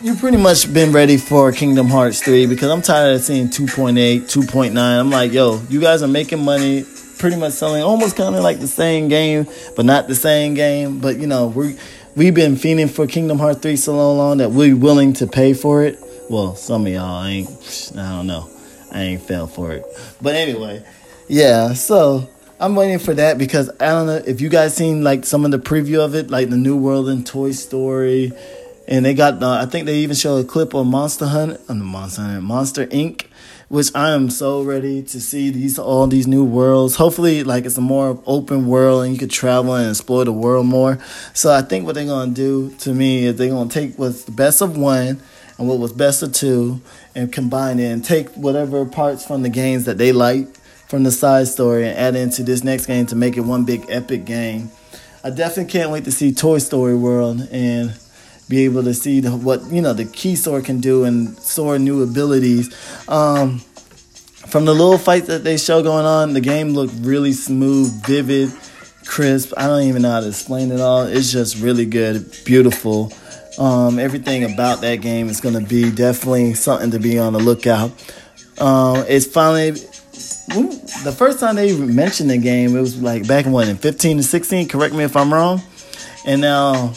you've 0.02 0.20
pretty 0.20 0.38
much 0.38 0.72
been 0.72 0.92
ready 0.92 1.16
for 1.16 1.52
Kingdom 1.54 1.88
Hearts 1.88 2.22
3 2.22 2.46
because 2.46 2.70
I'm 2.70 2.82
tired 2.82 3.16
of 3.16 3.22
seeing 3.22 3.48
2.8, 3.48 4.24
2.9. 4.24 4.78
I'm 4.78 5.10
like, 5.10 5.32
yo, 5.32 5.62
you 5.70 5.80
guys 5.80 6.04
are 6.04 6.10
making 6.10 6.44
money 6.44 6.86
pretty 7.18 7.36
much 7.36 7.54
selling 7.54 7.84
almost 7.84 8.16
kind 8.16 8.36
of 8.36 8.44
like 8.44 8.60
the 8.60 8.68
same 8.68 9.08
game, 9.08 9.48
but 9.76 9.86
not 9.86 10.08
the 10.08 10.16
same 10.16 10.54
game. 10.54 11.00
But 11.00 11.18
you 11.18 11.28
know, 11.28 11.48
we 11.48 11.78
we've 12.16 12.34
been 12.34 12.56
fiending 12.56 12.90
for 12.90 13.08
Kingdom 13.08 13.40
Hearts 13.40 13.60
3 13.62 13.76
so 13.76 14.14
long 14.14 14.38
that 14.38 14.52
we're 14.52 14.76
willing 14.76 15.14
to 15.14 15.28
pay 15.28 15.54
for 15.54 15.84
it. 15.84 16.00
Well, 16.30 16.56
some 16.56 16.86
of 16.86 16.94
y'all 16.94 17.26
ain't 17.26 17.50
I 17.98 18.16
don't 18.16 18.28
know. 18.28 18.50
I 18.92 19.02
ain't 19.02 19.22
fell 19.22 19.48
for 19.48 19.74
it. 19.74 19.86
But 20.22 20.36
anyway, 20.36 20.86
yeah, 21.28 21.74
so 21.74 22.30
I'm 22.60 22.76
waiting 22.76 23.00
for 23.00 23.14
that 23.14 23.38
because 23.38 23.70
I 23.80 23.88
don't 23.88 24.08
know 24.08 24.22
if 24.26 24.40
you 24.40 24.50
guys 24.50 24.76
seen 24.76 25.04
like 25.04 25.26
some 25.26 25.44
of 25.44 25.52
the 25.52 25.60
preview 25.60 26.04
of 26.04 26.16
it, 26.16 26.30
like 26.30 26.50
the 26.50 26.58
New 26.58 26.78
World 26.78 27.10
and 27.10 27.26
Toy 27.26 27.52
Story, 27.52 28.32
and 28.88 29.06
they 29.06 29.14
got 29.14 29.44
I 29.44 29.66
think 29.66 29.86
they 29.86 29.98
even 29.98 30.16
show 30.16 30.38
a 30.38 30.44
clip 30.44 30.74
of 30.74 30.86
Monster 30.88 31.28
Hunt, 31.28 31.60
on 31.70 31.78
uh, 31.78 31.80
the 31.80 31.86
Monster 31.86 32.22
Hunt, 32.22 32.44
Monster 32.44 32.88
Inc 32.88 33.26
which 33.70 33.94
I 33.96 34.12
am 34.12 34.30
so 34.30 34.62
ready 34.62 35.02
to 35.04 35.20
see 35.20 35.50
these 35.50 35.80
all 35.80 36.08
these 36.08 36.28
new 36.28 36.44
worlds. 36.44 36.96
Hopefully, 36.96 37.44
like 37.44 37.66
it's 37.66 37.78
a 37.78 37.82
more 37.82 38.22
open 38.26 38.68
world 38.68 39.04
and 39.04 39.14
you 39.14 39.20
could 39.20 39.32
travel 39.32 39.76
and 39.76 39.90
explore 39.90 40.26
the 40.26 40.32
world 40.32 40.66
more. 40.66 41.00
So 41.34 41.52
I 41.52 41.62
think 41.62 41.86
what 41.86 41.96
they're 41.96 42.06
gonna 42.06 42.32
do 42.32 42.72
to 42.80 42.94
me 42.94 43.26
is 43.26 43.36
they're 43.36 43.50
gonna 43.50 43.70
take 43.70 43.98
what's 43.98 44.24
the 44.24 44.32
best 44.32 44.62
of 44.62 44.78
one 44.78 45.22
and 45.58 45.68
what 45.68 45.80
was 45.80 45.94
best 45.94 46.22
of 46.22 46.34
two 46.34 46.82
and 47.16 47.32
combine 47.32 47.80
it 47.80 47.92
and 47.92 48.04
take 48.04 48.30
whatever 48.32 48.86
parts 48.86 49.26
from 49.26 49.42
the 49.42 49.50
games 49.50 49.86
that 49.86 49.98
they 49.98 50.12
like 50.12 50.48
from 50.88 51.04
the 51.04 51.12
side 51.12 51.48
story 51.48 51.88
and 51.88 51.98
add 51.98 52.16
into 52.16 52.44
this 52.44 52.64
next 52.64 52.86
game 52.86 53.06
to 53.08 53.16
make 53.16 53.38
it 53.38 53.42
one 53.42 53.66
big 53.66 53.86
epic 53.90 54.26
game. 54.26 54.70
I 55.24 55.32
definitely 55.32 55.72
can't 55.72 55.90
wait 55.90 56.04
to 56.06 56.12
see 56.12 56.34
Toy 56.34 56.60
Story 56.60 56.96
World 56.96 57.48
and 57.52 57.98
be 58.48 58.66
able 58.66 58.84
to 58.84 58.94
see 58.94 59.20
the, 59.20 59.36
what 59.36 59.64
you 59.72 59.82
know 59.82 59.94
the 59.94 60.06
key 60.06 60.36
sword 60.36 60.66
can 60.66 60.80
do 60.80 61.04
and 61.04 61.38
Sora 61.40 61.80
new 61.80 62.04
abilities. 62.04 62.74
Um, 63.08 63.60
from 64.48 64.66
the 64.66 64.74
little 64.74 64.98
fights 64.98 65.28
that 65.28 65.44
they 65.44 65.58
show 65.58 65.82
going 65.82 66.06
on, 66.06 66.34
the 66.34 66.42
game 66.42 66.70
looked 66.70 66.94
really 67.00 67.34
smooth, 67.34 67.92
vivid, 68.06 68.52
crisp. 69.06 69.54
I 69.58 69.68
don't 69.68 69.84
even 69.84 70.04
know 70.04 70.12
how 70.12 70.20
to 70.20 70.28
explain 70.28 70.72
it 70.72 70.80
all. 70.80 71.04
It's 71.04 71.32
just 71.32 71.60
really 71.62 71.86
good, 71.86 72.32
beautiful. 72.46 73.12
Um, 73.58 74.00
everything 74.00 74.44
about 74.44 74.82
that 74.82 74.98
game 74.98 75.30
is 75.30 75.42
going 75.42 75.56
to 75.56 75.68
be 75.68 75.92
definitely 75.92 76.54
something 76.54 76.92
to 76.92 77.00
be 77.00 77.18
on 77.18 77.34
the 77.34 77.40
lookout. 77.40 77.92
Um, 78.60 79.04
it's 79.08 79.26
finally 79.26 79.72
the 79.72 81.16
first 81.18 81.40
time 81.40 81.56
they 81.56 81.76
mentioned 81.76 82.30
the 82.30 82.38
game. 82.38 82.76
It 82.76 82.82
was 82.82 83.02
like 83.02 83.28
back 83.28 83.46
when 83.46 83.68
in 83.68 83.78
15 83.78 84.18
to 84.18 84.24
16. 84.24 84.68
Correct 84.68 84.94
me 84.94 85.04
if 85.04 85.16
I'm 85.16 85.34
wrong. 85.34 85.62
And 86.26 86.42
now 86.42 86.94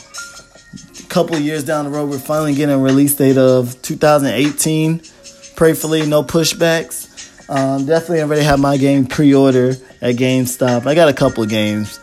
couple 1.18 1.36
years 1.36 1.64
down 1.64 1.84
the 1.84 1.90
road, 1.90 2.08
we're 2.08 2.16
finally 2.16 2.54
getting 2.54 2.76
a 2.76 2.78
release 2.78 3.16
date 3.16 3.36
of 3.36 3.82
2018. 3.82 5.00
Prayfully, 5.00 6.06
no 6.06 6.22
pushbacks. 6.22 7.50
Um, 7.50 7.86
definitely 7.86 8.22
already 8.22 8.42
have 8.42 8.60
my 8.60 8.76
game 8.76 9.04
pre-order 9.04 9.70
at 10.00 10.14
GameStop. 10.14 10.86
I 10.86 10.94
got 10.94 11.08
a 11.08 11.12
couple 11.12 11.44
games 11.44 11.98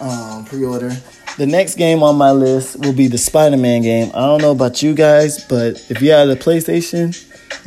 um, 0.00 0.44
pre-order. 0.46 0.90
The 1.36 1.46
next 1.46 1.76
game 1.76 2.02
on 2.02 2.16
my 2.16 2.32
list 2.32 2.80
will 2.80 2.92
be 2.92 3.06
the 3.06 3.18
Spider-Man 3.18 3.82
game. 3.82 4.10
I 4.12 4.26
don't 4.26 4.42
know 4.42 4.50
about 4.50 4.82
you 4.82 4.94
guys, 4.94 5.44
but 5.44 5.88
if 5.88 6.02
you 6.02 6.10
have 6.10 6.28
a 6.28 6.34
PlayStation, 6.34 7.14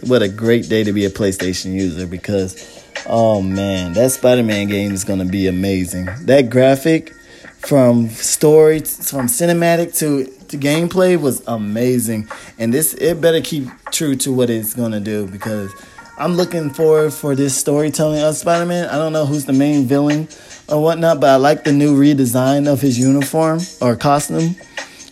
what 0.05 0.21
a 0.21 0.27
great 0.27 0.67
day 0.67 0.83
to 0.83 0.91
be 0.91 1.05
a 1.05 1.09
PlayStation 1.09 1.71
user 1.71 2.07
because, 2.07 2.83
oh 3.07 3.41
man, 3.41 3.93
that 3.93 4.11
Spider-Man 4.11 4.67
game 4.67 4.91
is 4.91 5.05
gonna 5.05 5.23
be 5.23 5.47
amazing. 5.47 6.09
That 6.23 6.49
graphic 6.49 7.13
from 7.59 8.09
story 8.09 8.79
from 8.79 9.27
cinematic 9.27 9.97
to, 9.99 10.29
to 10.49 10.57
gameplay 10.57 11.19
was 11.19 11.43
amazing. 11.47 12.27
And 12.57 12.73
this 12.73 12.93
it 12.95 13.21
better 13.21 13.41
keep 13.41 13.67
true 13.91 14.15
to 14.17 14.31
what 14.31 14.49
it's 14.49 14.73
gonna 14.73 14.99
do 14.99 15.27
because 15.27 15.71
i'm 16.17 16.35
looking 16.35 16.69
forward 16.69 17.13
for 17.13 17.35
this 17.35 17.55
storytelling 17.55 18.21
of 18.21 18.35
spider-man. 18.35 18.89
I 18.89 18.97
don't 18.97 19.13
know 19.13 19.25
who's 19.25 19.45
the 19.45 19.53
main 19.53 19.85
villain 19.85 20.27
or 20.67 20.81
whatnot 20.81 21.19
but 21.19 21.29
i 21.29 21.35
like 21.37 21.63
the 21.63 21.71
new 21.71 21.97
redesign 21.97 22.71
of 22.71 22.81
his 22.81 22.99
uniform 22.99 23.59
or 23.81 23.95
costume. 23.95 24.55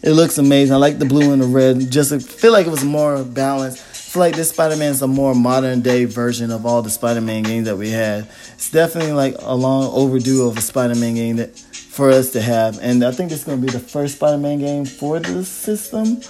It 0.03 0.11
looks 0.11 0.37
amazing. 0.37 0.75
I 0.75 0.77
like 0.77 0.99
the 0.99 1.05
blue 1.05 1.33
and 1.33 1.41
the 1.41 1.47
red. 1.47 1.79
Just 1.89 2.29
feel 2.29 2.51
like 2.53 2.67
it 2.67 2.69
was 2.69 2.85
more 2.85 3.23
balanced. 3.23 3.79
I 3.79 4.11
feel 4.11 4.19
like 4.21 4.35
this 4.35 4.51
Spider-Man 4.51 4.91
is 4.91 5.01
a 5.01 5.07
more 5.07 5.33
modern 5.33 5.81
day 5.81 6.05
version 6.05 6.51
of 6.51 6.65
all 6.65 6.81
the 6.81 6.89
Spider-Man 6.89 7.43
games 7.43 7.65
that 7.65 7.77
we 7.77 7.89
had. 7.89 8.27
It's 8.53 8.69
definitely 8.71 9.13
like 9.13 9.35
a 9.39 9.55
long 9.55 9.91
overdue 9.91 10.47
of 10.47 10.57
a 10.57 10.61
Spider-Man 10.61 11.15
game 11.15 11.37
that 11.37 11.49
for 11.97 12.11
us 12.11 12.29
to 12.29 12.41
have. 12.41 12.79
And 12.79 13.03
I 13.03 13.11
think 13.11 13.31
this 13.31 13.39
is 13.39 13.45
going 13.45 13.59
to 13.59 13.65
be 13.65 13.73
the 13.73 13.79
first 13.79 14.17
Spider 14.17 14.37
Man 14.37 14.59
game 14.59 14.85
for 14.85 15.19
the 15.19 15.43
system. 15.43 16.21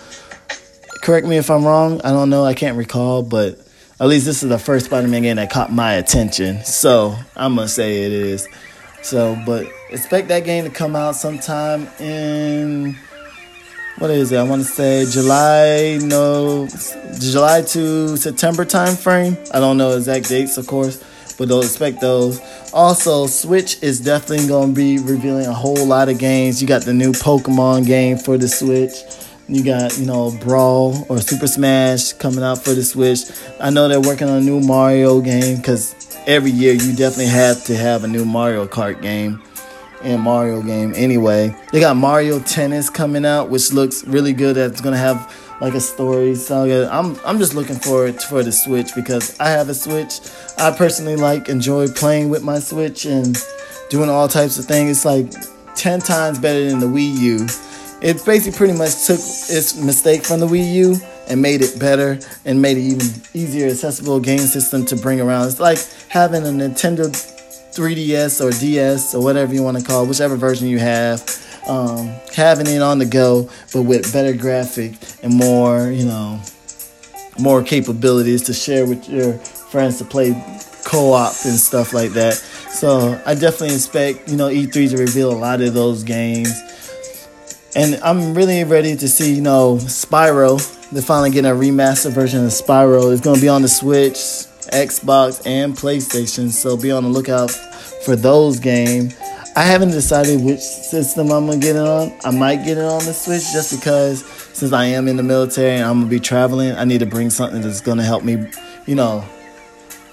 Correct 1.04 1.28
me 1.28 1.38
if 1.38 1.52
I'm 1.52 1.66
wrong. 1.66 2.02
I 2.04 2.12
don't 2.12 2.30
know. 2.30 2.46
I 2.46 2.54
can't 2.54 2.78
recall. 2.78 3.22
But 3.22 3.60
at 4.00 4.08
least 4.08 4.26
this 4.26 4.42
is 4.42 4.50
the 4.50 4.58
first 4.58 4.86
Spider 4.86 5.10
Man 5.10 5.22
game 5.24 5.36
that 5.36 5.52
caught 5.52 5.72
my 5.72 5.94
attention. 5.94 6.64
So 6.64 7.16
I'm 7.36 7.56
going 7.56 7.68
to 7.68 7.74
say 7.74 8.06
it 8.06 8.14
is. 8.14 8.48
So, 9.04 9.38
but 9.46 9.68
expect 9.90 10.30
that 10.30 10.46
game 10.46 10.64
to 10.64 10.72
come 10.72 10.96
out 10.96 11.16
sometime 11.16 11.88
in. 12.00 12.98
What 13.98 14.10
is 14.10 14.32
it? 14.32 14.38
I 14.38 14.44
want 14.44 14.62
to 14.62 14.68
say 14.68 15.06
July, 15.10 16.00
no, 16.02 16.68
July 17.20 17.64
to 17.64 18.16
September 18.16 18.64
time 18.64 18.96
frame. 18.96 19.36
I 19.52 19.60
don't 19.60 19.78
know 19.78 19.98
exact 19.98 20.30
dates, 20.30 20.58
of 20.58 20.68
course 20.68 21.04
but 21.38 21.50
don't 21.50 21.64
expect 21.64 22.02
those. 22.02 22.42
Also, 22.74 23.28
Switch 23.28 23.82
is 23.82 24.00
definitely 24.00 24.48
going 24.48 24.74
to 24.74 24.76
be 24.76 24.98
revealing 24.98 25.46
a 25.46 25.54
whole 25.54 25.86
lot 25.86 26.10
of 26.10 26.18
games. 26.18 26.62
You 26.62 26.68
got 26.68 26.84
the 26.84 26.94
new 26.94 27.12
Pokemon 27.12 27.86
game 27.86 28.18
for 28.18 28.38
the 28.38 28.48
Switch. 28.48 28.94
You 29.50 29.64
got, 29.64 29.98
you 29.98 30.06
know, 30.06 30.32
Brawl 30.42 31.06
or 31.08 31.22
Super 31.22 31.48
Smash 31.48 32.14
coming 32.14 32.44
out 32.44 32.64
for 32.64 32.74
the 32.74 32.84
Switch. 32.84 33.22
I 33.62 33.70
know 33.70 33.88
they're 33.88 34.02
working 34.02 34.28
on 34.28 34.40
a 34.40 34.42
new 34.42 34.60
Mario 34.60 35.22
game 35.22 35.58
because 35.58 35.96
every 36.28 36.52
year 36.52 36.74
you 36.74 36.94
definitely 36.94 37.28
have 37.28 37.64
to 37.66 37.76
have 37.78 38.04
a 38.04 38.08
new 38.08 38.26
Mario 38.26 38.68
Kart 38.68 39.02
game 39.02 39.42
and 40.04 40.22
Mario 40.22 40.62
game 40.62 40.94
anyway. 40.96 41.56
They 41.72 41.80
got 41.80 41.96
Mario 41.96 42.40
Tennis 42.40 42.90
coming 42.90 43.26
out, 43.26 43.50
which 43.50 43.72
looks 43.72 44.06
really 44.06 44.34
good. 44.34 44.56
That's 44.56 44.82
going 44.82 44.94
to 44.94 45.00
have 45.00 45.34
like 45.60 45.74
a 45.74 45.80
story 45.80 46.36
saga. 46.36 46.90
I'm 46.92 47.18
I'm 47.26 47.38
just 47.38 47.56
looking 47.56 47.78
forward 47.78 48.22
for 48.22 48.44
the 48.44 48.52
Switch 48.52 48.94
because 48.96 49.40
I 49.40 49.50
have 49.50 49.70
a 49.70 49.74
Switch. 49.74 50.20
I 50.58 50.72
personally 50.72 51.16
like 51.16 51.50
enjoy 51.50 51.88
playing 51.88 52.30
with 52.30 52.44
my 52.44 52.60
Switch 52.60 53.06
and 53.06 53.38
doing 53.90 54.10
all 54.10 54.28
types 54.28 54.60
of 54.60 54.66
things. 54.66 54.92
It's 54.92 55.06
like 55.06 55.32
ten 55.76 56.00
times 56.00 56.40
better 56.40 56.70
than 56.70 56.80
the 56.80 56.88
Wii 56.88 57.18
U. 57.20 57.48
It 58.00 58.24
basically 58.26 58.56
pretty 58.56 58.78
much 58.78 59.08
took 59.08 59.18
its 59.18 59.76
mistake 59.76 60.24
from 60.24 60.40
the 60.40 60.48
Wii 60.48 60.74
U 60.74 60.96
and 61.28 61.42
made 61.42 61.62
it 61.62 61.80
better 61.80 62.20
and 62.46 62.62
made 62.62 62.78
it 62.78 62.82
even 62.82 63.08
easier 63.34 63.68
accessible 63.68 64.20
game 64.20 64.40
system 64.40 64.86
to 64.86 64.96
bring 64.96 65.20
around. 65.20 65.48
It's 65.48 65.60
like 65.60 65.80
having 66.08 66.44
a 66.44 66.50
Nintendo 66.50 67.08
3DS 67.74 68.46
or 68.46 68.52
DS 68.60 69.16
or 69.16 69.24
whatever 69.24 69.54
you 69.54 69.64
want 69.64 69.80
to 69.80 69.84
call 69.84 70.04
it, 70.04 70.10
whichever 70.10 70.36
version 70.36 70.68
you 70.68 70.78
have 70.78 71.47
um, 71.68 72.08
having 72.34 72.68
it 72.68 72.82
on 72.82 73.00
the 73.00 73.06
go, 73.06 73.50
but 73.74 73.84
with 73.84 74.12
better 74.14 74.34
graphic 74.34 74.94
and 75.24 75.34
more, 75.34 75.90
you 75.92 76.06
know, 76.06 76.42
more 77.40 77.64
capabilities 77.64 78.44
to 78.44 78.54
share 78.54 78.86
with 78.86 79.08
your 79.10 79.34
friends 79.34 79.98
to 80.00 80.06
play 80.06 80.32
co-op 80.86 81.34
and 81.46 81.60
stuff 81.60 81.94
like 81.94 82.12
that. 82.12 82.34
So 82.34 83.22
I 83.26 83.34
definitely 83.34 83.76
expect, 83.76 84.30
you 84.30 84.38
know, 84.38 84.48
E3 84.48 84.92
to 84.92 84.98
reveal 84.98 85.32
a 85.32 85.36
lot 85.38 85.62
of 85.62 85.74
those 85.74 86.04
games. 86.04 86.50
And 87.76 87.96
I'm 88.04 88.34
really 88.34 88.64
ready 88.64 88.96
to 88.96 89.08
see, 89.08 89.36
you 89.36 89.42
know, 89.42 89.78
Spyro. 89.78 90.58
They're 90.92 91.02
finally 91.02 91.32
getting 91.32 91.52
a 91.52 91.54
remastered 91.54 92.14
version 92.14 92.46
of 92.46 92.52
Spyro. 92.52 93.12
It's 93.12 93.22
going 93.22 93.36
to 93.36 93.42
be 93.42 93.50
on 93.50 93.62
the 93.62 93.68
Switch, 93.68 94.14
Xbox, 94.72 95.46
and 95.46 95.76
PlayStation. 95.76 96.50
So 96.50 96.78
be 96.78 96.92
on 96.92 97.04
the 97.04 97.10
lookout 97.10 97.52
for 97.52 98.16
those 98.16 98.60
games. 98.60 99.16
I 99.58 99.64
haven't 99.64 99.90
decided 99.90 100.44
which 100.44 100.60
system 100.60 101.32
I'm 101.32 101.48
gonna 101.48 101.58
get 101.58 101.76
it 101.76 101.82
on. 101.82 102.14
I 102.24 102.30
might 102.30 102.58
get 102.58 102.78
it 102.78 102.84
on 102.84 103.04
the 103.06 103.12
Switch 103.12 103.42
just 103.52 103.76
because 103.76 104.24
since 104.54 104.72
I 104.72 104.86
am 104.86 105.08
in 105.08 105.18
the 105.18 105.24
military 105.24 105.78
and 105.78 105.84
I'm 105.84 106.02
gonna 106.02 106.12
be 106.12 106.20
traveling, 106.20 106.74
I 106.74 106.86
need 106.86 107.00
to 107.00 107.08
bring 107.08 107.32
something 107.32 107.64
that's 107.64 107.82
gonna 107.82 108.04
help 108.04 108.24
me, 108.24 108.52
you 108.86 108.94
know, 108.94 109.26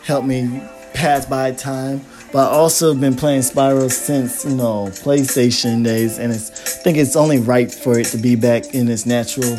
help 0.02 0.24
me 0.24 0.62
pass 0.94 1.26
by 1.26 1.52
time. 1.52 2.00
But 2.32 2.48
I 2.48 2.52
also 2.52 2.92
have 2.92 3.02
been 3.02 3.16
playing 3.16 3.42
Spyro 3.42 3.90
since 3.92 4.46
you 4.46 4.56
know 4.56 4.86
PlayStation 4.86 5.84
days, 5.84 6.18
and 6.18 6.32
it's 6.32 6.50
I 6.50 6.80
think 6.82 6.96
it's 6.96 7.14
only 7.14 7.38
right 7.38 7.70
for 7.70 7.98
it 7.98 8.06
to 8.06 8.16
be 8.16 8.36
back 8.36 8.74
in 8.74 8.88
its 8.88 9.04
natural 9.04 9.58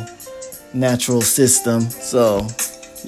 natural 0.73 1.21
system. 1.21 1.81
So 1.81 2.47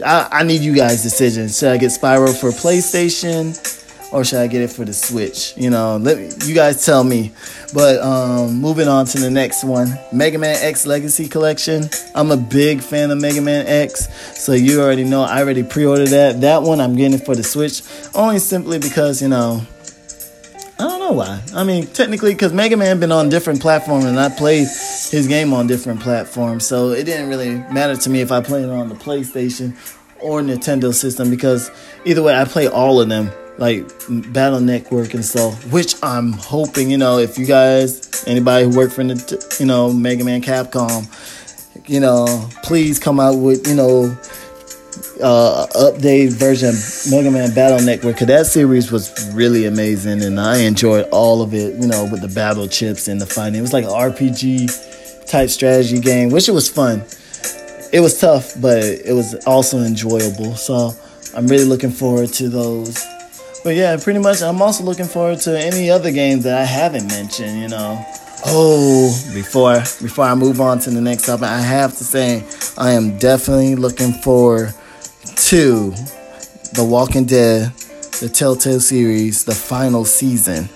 I, 0.06 0.28
I 0.32 0.44
need 0.44 0.62
you 0.62 0.76
guys' 0.76 1.02
decisions. 1.02 1.58
Should 1.58 1.70
I 1.70 1.78
get 1.78 1.90
Spyro 1.90 2.40
for 2.40 2.52
PlayStation? 2.52 3.77
Or 4.12 4.24
should 4.24 4.40
I 4.40 4.48
get 4.48 4.62
it 4.62 4.72
for 4.72 4.86
the 4.86 4.94
Switch? 4.94 5.54
You 5.58 5.70
know, 5.70 5.98
let 5.98 6.18
me, 6.18 6.30
you 6.46 6.56
guys 6.56 6.86
tell 6.86 7.04
me. 7.04 7.32
But 7.74 8.00
um, 8.02 8.56
moving 8.56 8.88
on 8.88 9.06
to 9.08 9.20
the 9.20 9.30
next 9.30 9.64
one, 9.64 9.98
Mega 10.14 10.38
Man 10.38 10.56
X 10.62 10.86
Legacy 10.86 11.28
Collection. 11.28 11.90
I'm 12.16 12.32
a 12.32 12.38
big 12.38 12.82
fan 12.82 13.12
of 13.12 13.20
Mega 13.20 13.42
Man 13.42 13.66
X, 13.68 14.08
so 14.42 14.54
you 14.54 14.82
already 14.82 15.04
know 15.04 15.24
I 15.24 15.42
already 15.42 15.64
pre-ordered 15.64 16.10
that. 16.10 16.42
That 16.42 16.62
one 16.62 16.80
I'm 16.80 16.96
getting 16.96 17.20
it 17.20 17.26
for 17.26 17.36
the 17.36 17.44
Switch, 17.44 17.82
only 18.16 18.40
simply 18.40 18.80
because 18.80 19.22
you 19.22 19.28
know. 19.28 19.62
I 20.80 20.84
don't 20.84 21.00
know 21.00 21.12
why. 21.12 21.42
I 21.56 21.64
mean, 21.64 21.88
technically, 21.88 22.34
because 22.34 22.54
Mega 22.54 22.78
Man 22.78 23.00
been 23.00 23.12
on 23.12 23.30
different 23.30 23.62
platforms, 23.62 24.06
and 24.06 24.20
I 24.20 24.30
played 24.30 24.68
his 25.10 25.26
game 25.28 25.52
on 25.52 25.66
different 25.66 26.02
platforms, 26.02 26.68
so 26.68 26.92
it 26.92 27.04
didn't 27.04 27.30
really 27.30 27.56
matter 27.74 27.96
to 27.96 28.10
me 28.12 28.22
if 28.22 28.32
I 28.32 28.42
played 28.42 28.66
it 28.66 28.70
on 28.70 28.88
the 28.88 28.96
PlayStation 28.96 29.76
or 30.22 30.42
Nintendo 30.42 30.94
system 30.94 31.30
because 31.30 31.72
either 32.06 32.22
way, 32.22 32.36
I 32.36 32.46
play 32.46 32.68
all 32.68 33.02
of 33.02 33.10
them 33.10 33.32
like 33.58 33.86
Battle 34.32 34.60
Network 34.60 35.14
and 35.14 35.26
stuff, 35.26 35.72
which 35.72 35.96
I'm 36.04 36.34
hoping, 36.34 36.92
you 36.92 36.98
know, 36.98 37.18
if 37.18 37.38
you 37.38 37.46
guys, 37.46 38.24
anybody 38.28 38.66
who 38.66 38.78
work 38.78 38.92
for 38.92 39.04
the, 39.04 39.56
you 39.60 39.66
know, 39.66 39.92
Mega 39.92 40.24
Man 40.24 40.42
Capcom, 40.42 41.08
you 41.90 42.00
know, 42.00 42.50
please 42.64 43.00
come 43.00 43.20
out 43.20 43.36
with, 43.36 43.68
you 43.68 43.76
know, 43.76 44.18
uh, 45.22 45.66
updated 45.76 46.34
version 46.34 46.70
of 46.70 47.12
Mega 47.12 47.32
Man 47.32 47.54
Battle 47.54 47.82
Network 47.82 48.16
because 48.16 48.28
that 48.28 48.46
series 48.46 48.92
was 48.92 49.32
really 49.34 49.66
amazing 49.66 50.22
and 50.22 50.40
I 50.40 50.60
enjoyed 50.60 51.08
all 51.12 51.42
of 51.42 51.54
it, 51.54 51.76
you 51.76 51.88
know, 51.88 52.08
with 52.12 52.22
the 52.22 52.28
battle 52.28 52.68
chips 52.68 53.08
and 53.08 53.20
the 53.20 53.26
fighting. 53.26 53.56
It 53.56 53.62
was 53.62 53.74
like 53.74 53.86
an 53.86 53.92
RPG 53.92 55.28
type 55.28 55.50
strategy 55.50 56.00
game, 56.00 56.30
which 56.30 56.48
it 56.48 56.54
was 56.54 56.70
fun. 56.70 57.04
It 57.92 58.02
was 58.02 58.20
tough, 58.20 58.54
but 58.62 58.84
it 58.84 59.14
was 59.14 59.34
also 59.46 59.80
enjoyable. 59.80 60.56
So 60.56 60.94
I'm 61.36 61.48
really 61.48 61.66
looking 61.66 61.92
forward 61.92 62.30
to 62.34 62.50
those 62.50 63.04
but 63.64 63.76
yeah, 63.76 63.98
pretty 63.98 64.20
much. 64.20 64.42
I'm 64.42 64.62
also 64.62 64.84
looking 64.84 65.06
forward 65.06 65.40
to 65.42 65.60
any 65.60 65.90
other 65.90 66.12
games 66.12 66.44
that 66.44 66.58
I 66.58 66.64
haven't 66.64 67.08
mentioned. 67.08 67.62
You 67.62 67.70
know. 67.70 68.06
Oh, 68.46 69.32
before 69.34 69.80
before 70.02 70.26
I 70.26 70.36
move 70.36 70.62
on 70.62 70.80
to 70.80 70.90
the 70.90 71.02
next 71.02 71.26
topic, 71.26 71.46
I 71.46 71.60
have 71.60 71.98
to 71.98 72.04
say 72.04 72.46
I 72.78 72.92
am 72.92 73.18
definitely 73.18 73.76
looking 73.76 74.14
forward 74.14 74.74
to 75.36 75.92
The 76.74 76.86
Walking 76.88 77.26
Dead, 77.26 77.72
the 78.20 78.30
Telltale 78.32 78.80
series, 78.80 79.44
the 79.44 79.56
final 79.56 80.06
season. 80.06 80.70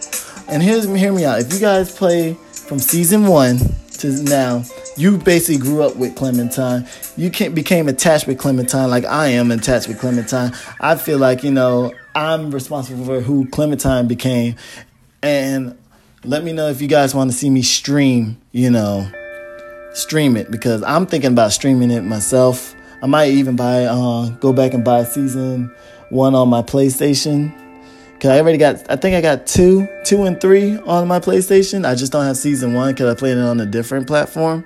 And 0.48 0.62
here's 0.62 0.86
hear 0.86 1.14
me 1.14 1.26
out. 1.26 1.40
If 1.40 1.54
you 1.54 1.60
guys 1.60 1.96
play 1.96 2.34
from 2.34 2.80
season 2.80 3.28
one 3.28 3.58
to 4.00 4.24
now, 4.24 4.64
you 4.98 5.18
basically 5.18 5.58
grew 5.58 5.84
up 5.84 5.96
with 5.96 6.16
Clementine. 6.16 6.88
You 7.16 7.30
became 7.30 7.88
attached 7.88 8.28
with 8.28 8.38
Clementine 8.38 8.90
like 8.90 9.06
I 9.06 9.28
am 9.28 9.52
attached 9.52 9.88
with 9.88 10.00
Clementine. 10.00 10.52
I 10.80 10.96
feel 10.96 11.20
like, 11.20 11.44
you 11.44 11.52
know, 11.52 11.94
I'm 12.14 12.52
responsible 12.52 13.06
for 13.06 13.22
who 13.22 13.48
Clementine 13.48 14.08
became. 14.08 14.56
And 15.24 15.78
let 16.24 16.44
me 16.44 16.52
know 16.52 16.68
if 16.68 16.82
you 16.82 16.88
guys 16.88 17.16
want 17.16 17.32
to 17.32 17.38
see 17.38 17.50
me 17.50 17.62
stream, 17.62 18.42
you 18.52 18.70
know, 18.70 19.10
stream 19.94 20.36
it 20.36 20.52
because 20.52 20.84
I'm 20.84 21.06
thinking 21.06 21.32
about 21.32 21.52
streaming 21.52 21.92
it 21.92 22.02
myself. 22.02 22.76
I 23.02 23.08
might 23.08 23.32
even 23.32 23.56
buy, 23.56 23.86
uh, 23.86 24.30
go 24.30 24.54
back 24.54 24.74
and 24.74 24.84
buy 24.84 25.04
season 25.04 25.74
one 26.10 26.36
on 26.36 26.50
my 26.50 26.62
PlayStation. 26.62 27.58
Cause 28.20 28.30
I 28.30 28.40
already 28.40 28.60
got, 28.60 28.92
I 28.92 28.98
think 28.98 29.16
I 29.16 29.22
got 29.22 29.48
two, 29.48 29.88
two 30.06 30.24
and 30.24 30.40
three 30.40 30.78
on 30.80 31.08
my 31.08 31.20
PlayStation. 31.20 31.88
I 31.88 31.96
just 31.96 32.12
don't 32.12 32.26
have 32.26 32.38
season 32.38 32.76
one 32.76 32.94
because 32.94 33.12
I 33.12 33.18
played 33.18 33.38
it 33.38 33.44
on 33.44 33.60
a 33.60 33.66
different 33.66 34.06
platform. 34.06 34.64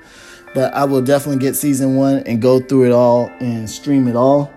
But 0.54 0.74
I 0.74 0.84
will 0.84 1.02
definitely 1.02 1.42
get 1.42 1.56
season 1.56 1.96
one 1.96 2.18
and 2.26 2.42
go 2.42 2.60
through 2.60 2.88
it 2.88 2.92
all 2.92 3.28
and 3.40 3.70
stream 3.70 4.08
it 4.08 4.16
all 4.16 4.52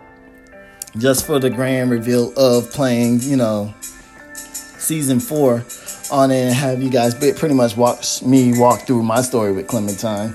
just 0.98 1.26
for 1.26 1.38
the 1.38 1.50
grand 1.50 1.90
reveal 1.90 2.32
of 2.36 2.70
playing, 2.70 3.20
you 3.20 3.36
know, 3.36 3.72
season 4.34 5.20
four 5.20 5.64
on 6.10 6.30
it 6.30 6.46
and 6.46 6.54
have 6.54 6.82
you 6.82 6.90
guys 6.90 7.14
pretty 7.14 7.54
much 7.54 7.76
watch 7.76 8.22
me 8.22 8.58
walk 8.58 8.86
through 8.86 9.02
my 9.02 9.20
story 9.20 9.52
with 9.52 9.66
Clementine. 9.66 10.34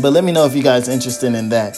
But 0.00 0.12
let 0.12 0.24
me 0.24 0.32
know 0.32 0.46
if 0.46 0.54
you 0.54 0.62
guys 0.62 0.88
interested 0.88 1.34
in 1.34 1.48
that. 1.50 1.76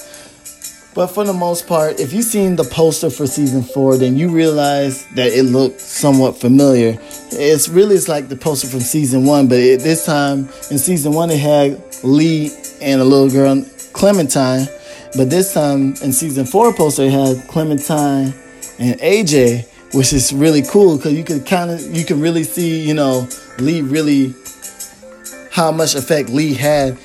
But 0.94 1.08
for 1.08 1.24
the 1.24 1.32
most 1.32 1.66
part, 1.66 1.98
if 1.98 2.12
you've 2.12 2.24
seen 2.24 2.54
the 2.54 2.62
poster 2.62 3.10
for 3.10 3.26
season 3.26 3.64
four, 3.64 3.96
then 3.96 4.16
you 4.16 4.28
realize 4.28 5.04
that 5.16 5.32
it 5.32 5.42
looked 5.42 5.80
somewhat 5.80 6.38
familiar. 6.38 6.96
It's 7.32 7.68
really 7.68 7.96
it's 7.96 8.06
like 8.06 8.28
the 8.28 8.36
poster 8.36 8.68
from 8.68 8.80
season 8.80 9.24
one, 9.24 9.48
but 9.48 9.58
it, 9.58 9.80
this 9.80 10.06
time 10.06 10.40
in 10.70 10.78
season 10.78 11.12
one 11.12 11.30
it 11.30 11.40
had 11.40 11.82
Lee 12.04 12.52
and 12.80 13.00
a 13.00 13.04
little 13.04 13.28
girl 13.28 13.64
Clementine 13.92 14.68
but 15.16 15.30
this 15.30 15.54
time 15.54 15.94
in 16.02 16.12
season 16.12 16.44
four 16.44 16.72
poster, 16.72 17.04
it 17.04 17.12
had 17.12 17.48
Clementine 17.48 18.34
and 18.78 19.00
AJ, 19.00 19.66
which 19.94 20.12
is 20.12 20.32
really 20.32 20.62
cool 20.62 20.96
because 20.96 21.12
you 21.12 21.24
could 21.24 21.46
kind 21.46 21.70
of 21.70 21.80
you 21.80 22.04
can 22.04 22.20
really 22.20 22.44
see 22.44 22.80
you 22.80 22.94
know 22.94 23.28
Lee 23.58 23.82
really 23.82 24.34
how 25.52 25.70
much 25.70 25.94
effect 25.94 26.30
Lee 26.30 26.54
had 26.54 26.98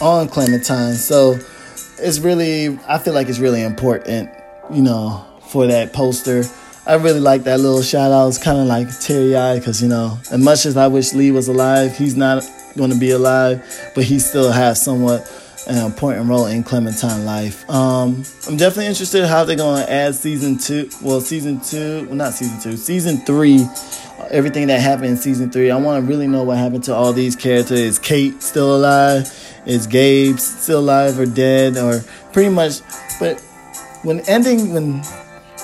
on 0.00 0.28
Clementine. 0.28 0.94
So 0.94 1.38
it's 1.98 2.18
really 2.18 2.78
I 2.88 2.98
feel 2.98 3.14
like 3.14 3.28
it's 3.28 3.38
really 3.38 3.62
important, 3.62 4.30
you 4.72 4.82
know, 4.82 5.24
for 5.48 5.66
that 5.66 5.92
poster. 5.92 6.44
I 6.84 6.94
really 6.94 7.20
like 7.20 7.44
that 7.44 7.60
little 7.60 7.82
shout 7.82 8.10
out. 8.10 8.26
It's 8.26 8.42
kind 8.42 8.58
of 8.58 8.66
like 8.66 8.88
teary 8.98 9.36
eyed 9.36 9.60
because, 9.60 9.80
you 9.80 9.88
know, 9.88 10.18
as 10.32 10.42
much 10.42 10.66
as 10.66 10.76
I 10.76 10.88
wish 10.88 11.12
Lee 11.12 11.30
was 11.30 11.46
alive, 11.46 11.96
he's 11.96 12.16
not 12.16 12.42
going 12.76 12.90
to 12.90 12.98
be 12.98 13.12
alive, 13.12 13.92
but 13.94 14.02
he 14.02 14.18
still 14.18 14.50
has 14.50 14.82
somewhat 14.82 15.20
an 15.66 15.84
important 15.84 16.28
role 16.28 16.46
in 16.46 16.62
Clementine 16.62 17.24
life. 17.24 17.68
Um, 17.70 18.24
I'm 18.48 18.56
definitely 18.56 18.86
interested 18.86 19.22
in 19.22 19.28
how 19.28 19.44
they're 19.44 19.56
going 19.56 19.84
to 19.84 19.92
add 19.92 20.14
season 20.14 20.58
two. 20.58 20.88
Well, 21.02 21.20
season 21.20 21.60
two, 21.60 22.06
well, 22.06 22.16
not 22.16 22.32
season 22.34 22.60
two, 22.60 22.76
season 22.76 23.18
three. 23.18 23.66
Everything 24.30 24.68
that 24.68 24.80
happened 24.80 25.08
in 25.08 25.16
season 25.16 25.50
three. 25.50 25.70
I 25.70 25.76
want 25.76 26.02
to 26.02 26.08
really 26.08 26.26
know 26.28 26.42
what 26.44 26.56
happened 26.56 26.84
to 26.84 26.94
all 26.94 27.12
these 27.12 27.36
characters. 27.36 27.78
Is 27.78 27.98
Kate 27.98 28.42
still 28.42 28.76
alive? 28.76 29.28
Is 29.66 29.86
Gabe 29.86 30.38
still 30.38 30.80
alive 30.80 31.18
or 31.18 31.26
dead? 31.26 31.76
Or 31.76 32.00
pretty 32.32 32.50
much. 32.50 32.80
But 33.20 33.40
when 34.02 34.20
ending, 34.20 34.72
when 34.72 35.02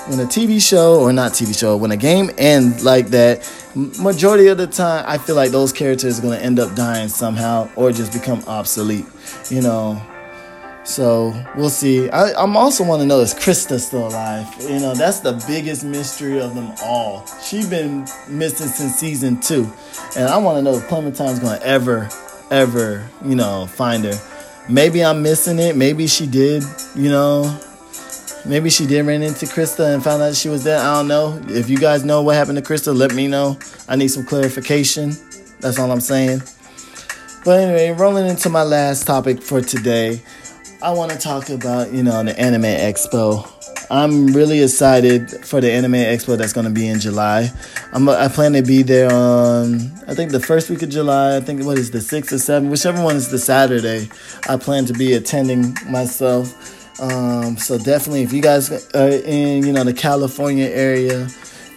when 0.09 0.21
a 0.21 0.25
TV 0.25 0.61
show 0.61 1.01
or 1.01 1.13
not 1.13 1.33
TV 1.33 1.59
show, 1.59 1.77
when 1.77 1.91
a 1.91 1.97
game 1.97 2.31
ends 2.39 2.85
like 2.85 3.09
that, 3.09 3.45
majority 3.79 4.49
of 4.49 4.59
the 4.59 4.67
time 4.67 5.05
I 5.07 5.19
feel 5.19 5.37
like 5.37 5.51
those 5.51 5.73
characters 5.73 6.19
are 6.19 6.23
gonna 6.23 6.37
end 6.37 6.59
up 6.59 6.75
dying 6.75 7.09
somehow 7.09 7.71
or 7.77 7.93
just 7.93 8.12
become 8.12 8.43
obsolete. 8.47 9.07
You 9.51 9.62
know. 9.62 10.03
So 10.85 11.35
we'll 11.55 11.69
see. 11.69 12.09
I, 12.09 12.43
am 12.43 12.57
also 12.57 12.83
want 12.83 13.03
to 13.03 13.07
know 13.07 13.21
is 13.21 13.35
Christa 13.35 13.79
still 13.79 14.09
alive? 14.09 14.47
You 14.62 14.81
know, 14.81 14.95
that's 14.95 15.21
the 15.21 15.33
biggest 15.47 15.85
mystery 15.85 16.41
of 16.41 16.55
them 16.55 16.73
all. 16.83 17.27
She's 17.43 17.69
been 17.69 18.07
missing 18.27 18.69
since 18.69 18.95
season 18.95 19.38
two, 19.38 19.71
and 20.17 20.29
I 20.29 20.38
want 20.38 20.57
to 20.57 20.62
know 20.62 20.79
if 20.79 20.88
Clementine's 20.88 21.41
gonna 21.41 21.61
ever, 21.62 22.09
ever, 22.51 23.07
you 23.23 23.35
know, 23.35 23.67
find 23.67 24.05
her. 24.05 24.19
Maybe 24.71 25.05
I'm 25.05 25.23
missing 25.23 25.59
it. 25.59 25.77
Maybe 25.77 26.07
she 26.07 26.27
did. 26.27 26.62
You 26.95 27.11
know, 27.11 27.61
Maybe 28.49 28.71
she 28.71 28.87
did 28.87 29.07
run 29.07 29.23
into 29.23 29.45
Christa 29.45 29.93
and 29.93 30.03
found 30.03 30.23
out 30.23 30.35
she 30.35 30.49
was 30.49 30.65
there. 30.65 30.79
I 30.79 30.95
don't 30.95 31.07
know. 31.07 31.39
If 31.49 31.69
you 31.69 31.77
guys 31.77 32.03
know 32.03 32.23
what 32.23 32.35
happened 32.35 32.57
to 32.57 32.65
Christa, 32.65 32.97
let 32.97 33.15
me 33.15 33.29
know. 33.29 33.59
I 33.89 33.97
need 33.97 34.09
some 34.09 34.25
clarification. 34.25 35.13
That's 35.61 35.79
all 35.79 35.93
I'm 35.93 36.01
saying. 36.01 36.41
But 37.45 37.61
anyway, 37.61 37.91
rolling 37.91 38.27
into 38.27 38.49
my 38.49 38.63
last 38.63 39.07
topic 39.07 39.43
for 39.43 39.61
today, 39.61 40.23
I 40.83 40.93
want 40.93 41.13
to 41.13 41.19
talk 41.19 41.51
about, 41.51 41.93
you 41.93 42.03
know, 42.03 42.23
the 42.25 42.39
Anime 42.41 42.63
Expo. 42.63 43.47
I'm 43.91 44.29
really 44.29 44.63
excited 44.63 45.31
for 45.45 45.61
the 45.61 45.71
Anime 45.71 45.93
Expo 45.93 46.39
that's 46.39 46.55
going 46.55 46.67
to 46.67 46.73
be 46.73 46.89
in 46.89 47.01
July. 47.01 47.51
I'm, 47.93 48.09
I 48.09 48.29
plan 48.29 48.55
to 48.55 48.63
be 48.63 48.83
there 48.83 49.13
on, 49.13 49.93
I 50.07 50.15
think 50.15 50.31
the 50.33 50.41
first 50.41 50.71
week 50.71 50.83
of 50.83 50.89
July. 50.89 51.37
I 51.37 51.41
think 51.41 51.65
what 51.65 51.77
is 51.77 51.91
the 51.91 51.99
6th 51.99 52.33
or 52.33 52.37
7th, 52.37 52.71
whichever 52.71 53.03
one 53.03 53.17
is 53.17 53.31
the 53.31 53.39
Saturday. 53.39 54.09
I 54.49 54.57
plan 54.57 54.87
to 54.87 54.95
be 54.95 55.13
attending 55.13 55.77
myself. 55.87 56.78
Um, 57.01 57.57
so 57.57 57.79
definitely, 57.79 58.23
if 58.23 58.33
you 58.33 58.43
guys 58.43 58.71
are 58.95 59.09
in, 59.09 59.65
you 59.65 59.73
know, 59.73 59.85
the 59.85 59.95
California 59.95 60.67
area 60.67 61.29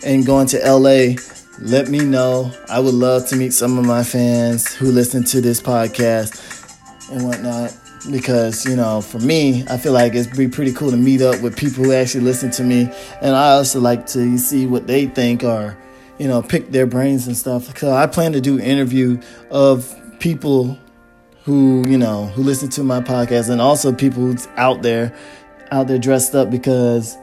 and 0.04 0.26
going 0.26 0.48
to 0.48 0.58
LA, 0.58 1.16
let 1.60 1.90
me 1.90 2.00
know. 2.00 2.52
I 2.70 2.80
would 2.80 2.94
love 2.94 3.28
to 3.28 3.36
meet 3.36 3.54
some 3.54 3.78
of 3.78 3.86
my 3.86 4.04
fans 4.04 4.74
who 4.74 4.92
listen 4.92 5.24
to 5.26 5.42
this 5.42 5.62
podcast 5.62 7.12
and 7.12 7.24
whatnot. 7.28 7.78
Because, 8.10 8.66
you 8.66 8.76
know, 8.76 9.00
for 9.00 9.20
me, 9.20 9.64
I 9.70 9.78
feel 9.78 9.94
like 9.94 10.16
it'd 10.16 10.36
be 10.36 10.48
pretty 10.48 10.74
cool 10.74 10.90
to 10.90 10.98
meet 10.98 11.22
up 11.22 11.40
with 11.42 11.56
people 11.56 11.84
who 11.84 11.94
actually 11.94 12.24
listen 12.24 12.50
to 12.52 12.64
me. 12.64 12.90
And 13.22 13.36
I 13.36 13.52
also 13.52 13.80
like 13.80 14.08
to 14.08 14.40
see 14.40 14.66
what 14.66 14.88
they 14.88 15.06
think 15.06 15.44
or, 15.44 15.78
you 16.18 16.28
know, 16.28 16.42
pick 16.42 16.72
their 16.72 16.88
brains 16.88 17.28
and 17.28 17.38
stuff. 17.38 17.68
Because 17.68 17.90
I 17.90 18.08
plan 18.08 18.32
to 18.34 18.42
do 18.42 18.60
interview 18.60 19.22
of 19.52 19.96
people 20.18 20.80
who 21.44 21.84
you 21.88 21.98
know 21.98 22.26
who 22.28 22.44
listen 22.44 22.70
to 22.70 22.84
my 22.84 23.02
podcast 23.02 23.50
and 23.50 23.62
also 23.62 23.94
people 23.94 24.22
who's 24.22 24.48
out 24.58 24.82
there 24.82 25.16
out 25.72 25.88
there 25.88 25.98
dressed 25.98 26.36
up 26.36 26.50
because 26.50 27.18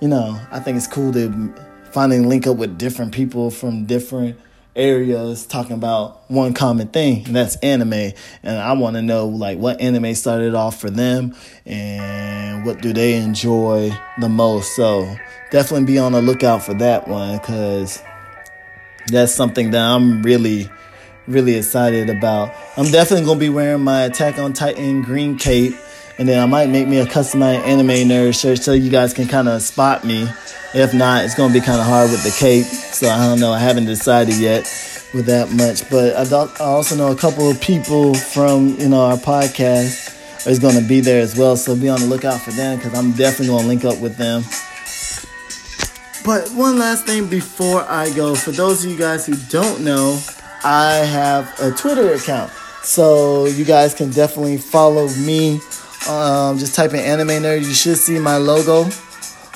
you 0.00 0.08
know 0.08 0.38
i 0.50 0.60
think 0.60 0.76
it's 0.76 0.86
cool 0.86 1.12
to 1.12 1.54
finally 1.92 2.20
link 2.20 2.46
up 2.46 2.56
with 2.56 2.78
different 2.78 3.12
people 3.12 3.50
from 3.50 3.84
different 3.84 4.38
areas 4.74 5.44
talking 5.46 5.74
about 5.74 6.30
one 6.30 6.54
common 6.54 6.88
thing, 6.88 7.24
and 7.26 7.36
that's 7.36 7.56
anime. 7.56 8.12
And 8.42 8.58
I 8.58 8.72
want 8.72 8.96
to 8.96 9.02
know 9.02 9.26
like 9.26 9.58
what 9.58 9.80
anime 9.80 10.14
started 10.14 10.54
off 10.54 10.80
for 10.80 10.90
them 10.90 11.34
and 11.66 12.64
what 12.64 12.80
do 12.80 12.92
they 12.92 13.14
enjoy 13.14 13.92
the 14.18 14.28
most. 14.28 14.74
So 14.74 15.16
definitely 15.50 15.86
be 15.86 15.98
on 15.98 16.12
the 16.12 16.22
lookout 16.22 16.62
for 16.62 16.74
that 16.74 17.08
one 17.08 17.38
because 17.38 18.02
that's 19.08 19.34
something 19.34 19.72
that 19.72 19.82
I'm 19.82 20.22
really 20.22 20.70
really 21.32 21.56
excited 21.56 22.10
about. 22.10 22.54
I'm 22.76 22.90
definitely 22.90 23.26
gonna 23.26 23.40
be 23.40 23.48
wearing 23.48 23.82
my 23.82 24.02
Attack 24.02 24.38
on 24.38 24.52
Titan 24.52 25.02
green 25.02 25.36
cape, 25.36 25.74
and 26.18 26.28
then 26.28 26.40
I 26.40 26.46
might 26.46 26.68
make 26.68 26.86
me 26.86 26.98
a 26.98 27.06
customized 27.06 27.66
anime 27.66 28.08
nerd 28.08 28.38
shirt 28.38 28.58
so 28.58 28.72
you 28.72 28.90
guys 28.90 29.12
can 29.14 29.26
kind 29.26 29.48
of 29.48 29.62
spot 29.62 30.04
me. 30.04 30.28
If 30.74 30.94
not, 30.94 31.24
it's 31.24 31.34
gonna 31.34 31.52
be 31.52 31.60
kind 31.60 31.80
of 31.80 31.86
hard 31.86 32.10
with 32.10 32.22
the 32.22 32.30
cape, 32.30 32.64
so 32.64 33.08
I 33.08 33.26
don't 33.26 33.40
know. 33.40 33.52
I 33.52 33.58
haven't 33.58 33.86
decided 33.86 34.36
yet 34.36 34.64
with 35.12 35.26
that 35.26 35.52
much, 35.52 35.88
but 35.90 36.16
I, 36.16 36.64
also 36.64 36.96
know 36.96 37.12
a 37.12 37.16
couple 37.16 37.50
of 37.50 37.60
people 37.60 38.14
from 38.14 38.76
you 38.78 38.88
know 38.88 39.00
our 39.00 39.16
podcast 39.16 40.46
is 40.46 40.58
gonna 40.58 40.80
be 40.80 41.00
there 41.00 41.20
as 41.20 41.36
well, 41.36 41.56
so 41.56 41.76
be 41.76 41.88
on 41.88 42.00
the 42.00 42.06
lookout 42.06 42.40
for 42.40 42.50
them 42.50 42.78
because 42.78 42.94
I'm 42.98 43.12
definitely 43.12 43.54
gonna 43.54 43.68
link 43.68 43.84
up 43.84 43.98
with 44.00 44.16
them. 44.16 44.42
But 46.24 46.48
one 46.50 46.78
last 46.78 47.04
thing 47.04 47.26
before 47.26 47.82
I 47.82 48.10
go, 48.10 48.36
for 48.36 48.52
those 48.52 48.84
of 48.84 48.90
you 48.90 48.96
guys 48.96 49.26
who 49.26 49.34
don't 49.50 49.82
know, 49.82 50.20
I 50.64 50.94
have 50.96 51.52
a 51.60 51.70
Twitter 51.72 52.14
account. 52.14 52.50
So 52.82 53.46
you 53.46 53.64
guys 53.64 53.94
can 53.94 54.10
definitely 54.10 54.58
follow 54.58 55.08
me. 55.08 55.60
Um, 56.08 56.58
just 56.58 56.74
type 56.74 56.92
in 56.92 57.00
Anime 57.00 57.28
Nerd. 57.28 57.60
You 57.60 57.74
should 57.74 57.96
see 57.96 58.18
my 58.18 58.36
logo 58.36 58.88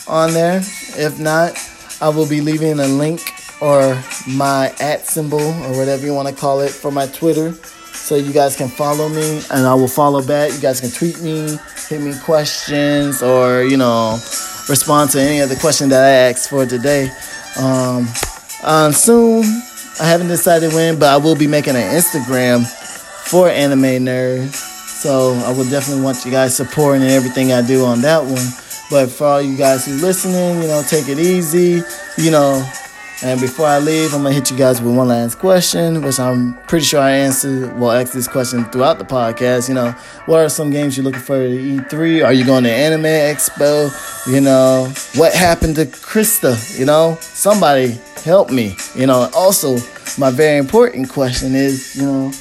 on 0.07 0.33
there. 0.33 0.59
If 0.59 1.19
not, 1.19 1.59
I 2.01 2.09
will 2.09 2.29
be 2.29 2.41
leaving 2.41 2.79
a 2.79 2.87
link 2.87 3.21
or 3.61 4.01
my 4.29 4.73
at 4.81 5.07
symbol 5.07 5.41
or 5.41 5.77
whatever 5.77 6.07
you 6.07 6.15
want 6.15 6.29
to 6.29 6.35
call 6.35 6.61
it 6.61 6.71
for 6.71 6.91
my 6.91 7.07
Twitter. 7.07 7.53
So 7.53 8.15
you 8.15 8.33
guys 8.33 8.55
can 8.55 8.69
follow 8.69 9.09
me 9.09 9.43
and 9.51 9.67
I 9.67 9.75
will 9.75 9.89
follow 9.89 10.25
back. 10.25 10.53
You 10.53 10.61
guys 10.61 10.81
can 10.81 10.91
tweet 10.91 11.21
me, 11.21 11.59
hit 11.89 12.01
me 12.01 12.13
questions, 12.25 13.23
or, 13.23 13.65
you 13.65 13.77
know, 13.77 14.13
respond 14.69 15.11
to 15.11 15.21
any 15.21 15.41
of 15.41 15.49
the 15.49 15.57
questions 15.57 15.91
that 15.91 16.05
I 16.05 16.31
asked 16.31 16.51
for 16.51 16.67
today. 16.67 17.11
Um, 17.59 18.07
um, 18.63 18.93
soon 18.93 19.43
I 19.99 20.05
haven't 20.05 20.29
decided 20.29 20.75
when, 20.75 20.99
but 20.99 21.09
I 21.09 21.17
will 21.17 21.37
be 21.37 21.47
making 21.47 21.75
an 21.75 21.95
Instagram 21.95 22.67
for 23.29 23.49
Anime 23.49 24.05
Nerd. 24.05 24.53
So 24.53 25.33
I 25.47 25.53
will 25.53 25.69
definitely 25.69 26.03
want 26.03 26.25
you 26.25 26.31
guys 26.31 26.57
supporting 26.57 27.03
everything 27.03 27.53
I 27.53 27.67
do 27.67 27.85
on 27.85 28.03
that 28.03 28.23
one. 28.23 28.47
But 28.91 29.11
for 29.11 29.25
all 29.25 29.43
you 29.43 29.57
guys 29.57 29.87
who 29.87 29.93
listening, 29.95 30.63
you 30.63 30.69
know, 30.69 30.83
take 30.87 31.09
it 31.09 31.19
easy. 31.19 31.83
You 32.19 32.31
know, 32.31 32.71
and 33.23 33.41
before 33.41 33.67
I 33.67 33.79
leave, 33.79 34.13
I'm 34.15 34.23
gonna 34.23 34.35
hit 34.35 34.51
you 34.51 34.57
guys 34.57 34.81
with 34.81 34.95
one 34.95 35.09
last 35.09 35.39
question, 35.39 36.03
which 36.03 36.19
I'm 36.21 36.55
pretty 36.67 36.85
sure 36.85 37.01
I 37.01 37.13
answered. 37.13 37.79
Well, 37.79 37.93
ask 37.93 38.13
this 38.13 38.29
question 38.29 38.65
throughout 38.67 38.99
the 38.99 39.05
podcast. 39.05 39.69
You 39.69 39.75
know, 39.75 39.91
what 40.27 40.41
are 40.41 40.49
some 40.49 40.71
games 40.71 40.97
you're 40.97 41.05
looking 41.05 41.21
for 41.21 41.37
to 41.39 41.49
E3? 41.49 42.25
Are 42.25 42.33
you 42.33 42.45
going 42.45 42.65
to 42.65 42.71
Anime 42.71 43.05
Expo? 43.05 43.91
You 44.27 44.41
know, 44.41 44.93
what 45.15 45.33
happened 45.33 45.77
to 45.77 45.87
Christa? 45.87 46.79
You 46.79 46.85
know, 46.85 47.17
somebody 47.21 47.99
help 48.25 48.51
me. 48.51 48.77
You 48.95 49.07
know, 49.07 49.31
also 49.35 49.79
my 50.19 50.31
very 50.31 50.59
important 50.59 51.09
question 51.09 51.55
is, 51.55 51.97
you 51.97 52.03
know, 52.03 52.33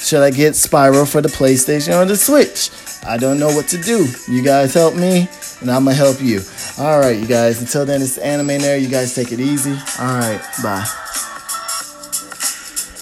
should 0.00 0.22
I 0.22 0.30
get 0.30 0.54
Spyro 0.54 1.10
for 1.10 1.20
the 1.20 1.28
PlayStation 1.28 1.96
or 2.00 2.04
the 2.04 2.16
Switch? 2.16 2.70
I 3.06 3.16
don't 3.16 3.38
know 3.38 3.48
what 3.48 3.68
to 3.68 3.78
do. 3.78 4.06
You 4.28 4.42
guys 4.42 4.74
help 4.74 4.94
me, 4.94 5.28
and 5.60 5.70
I'm 5.70 5.84
gonna 5.84 5.94
help 5.94 6.20
you. 6.20 6.40
All 6.78 6.98
right, 6.98 7.18
you 7.18 7.26
guys. 7.26 7.60
Until 7.60 7.86
then, 7.86 8.02
it's 8.02 8.18
Anime 8.18 8.48
Nerd. 8.48 8.80
You 8.82 8.88
guys 8.88 9.14
take 9.14 9.32
it 9.32 9.40
easy. 9.40 9.72
All 9.98 10.18
right, 10.18 10.40
bye. 10.62 11.29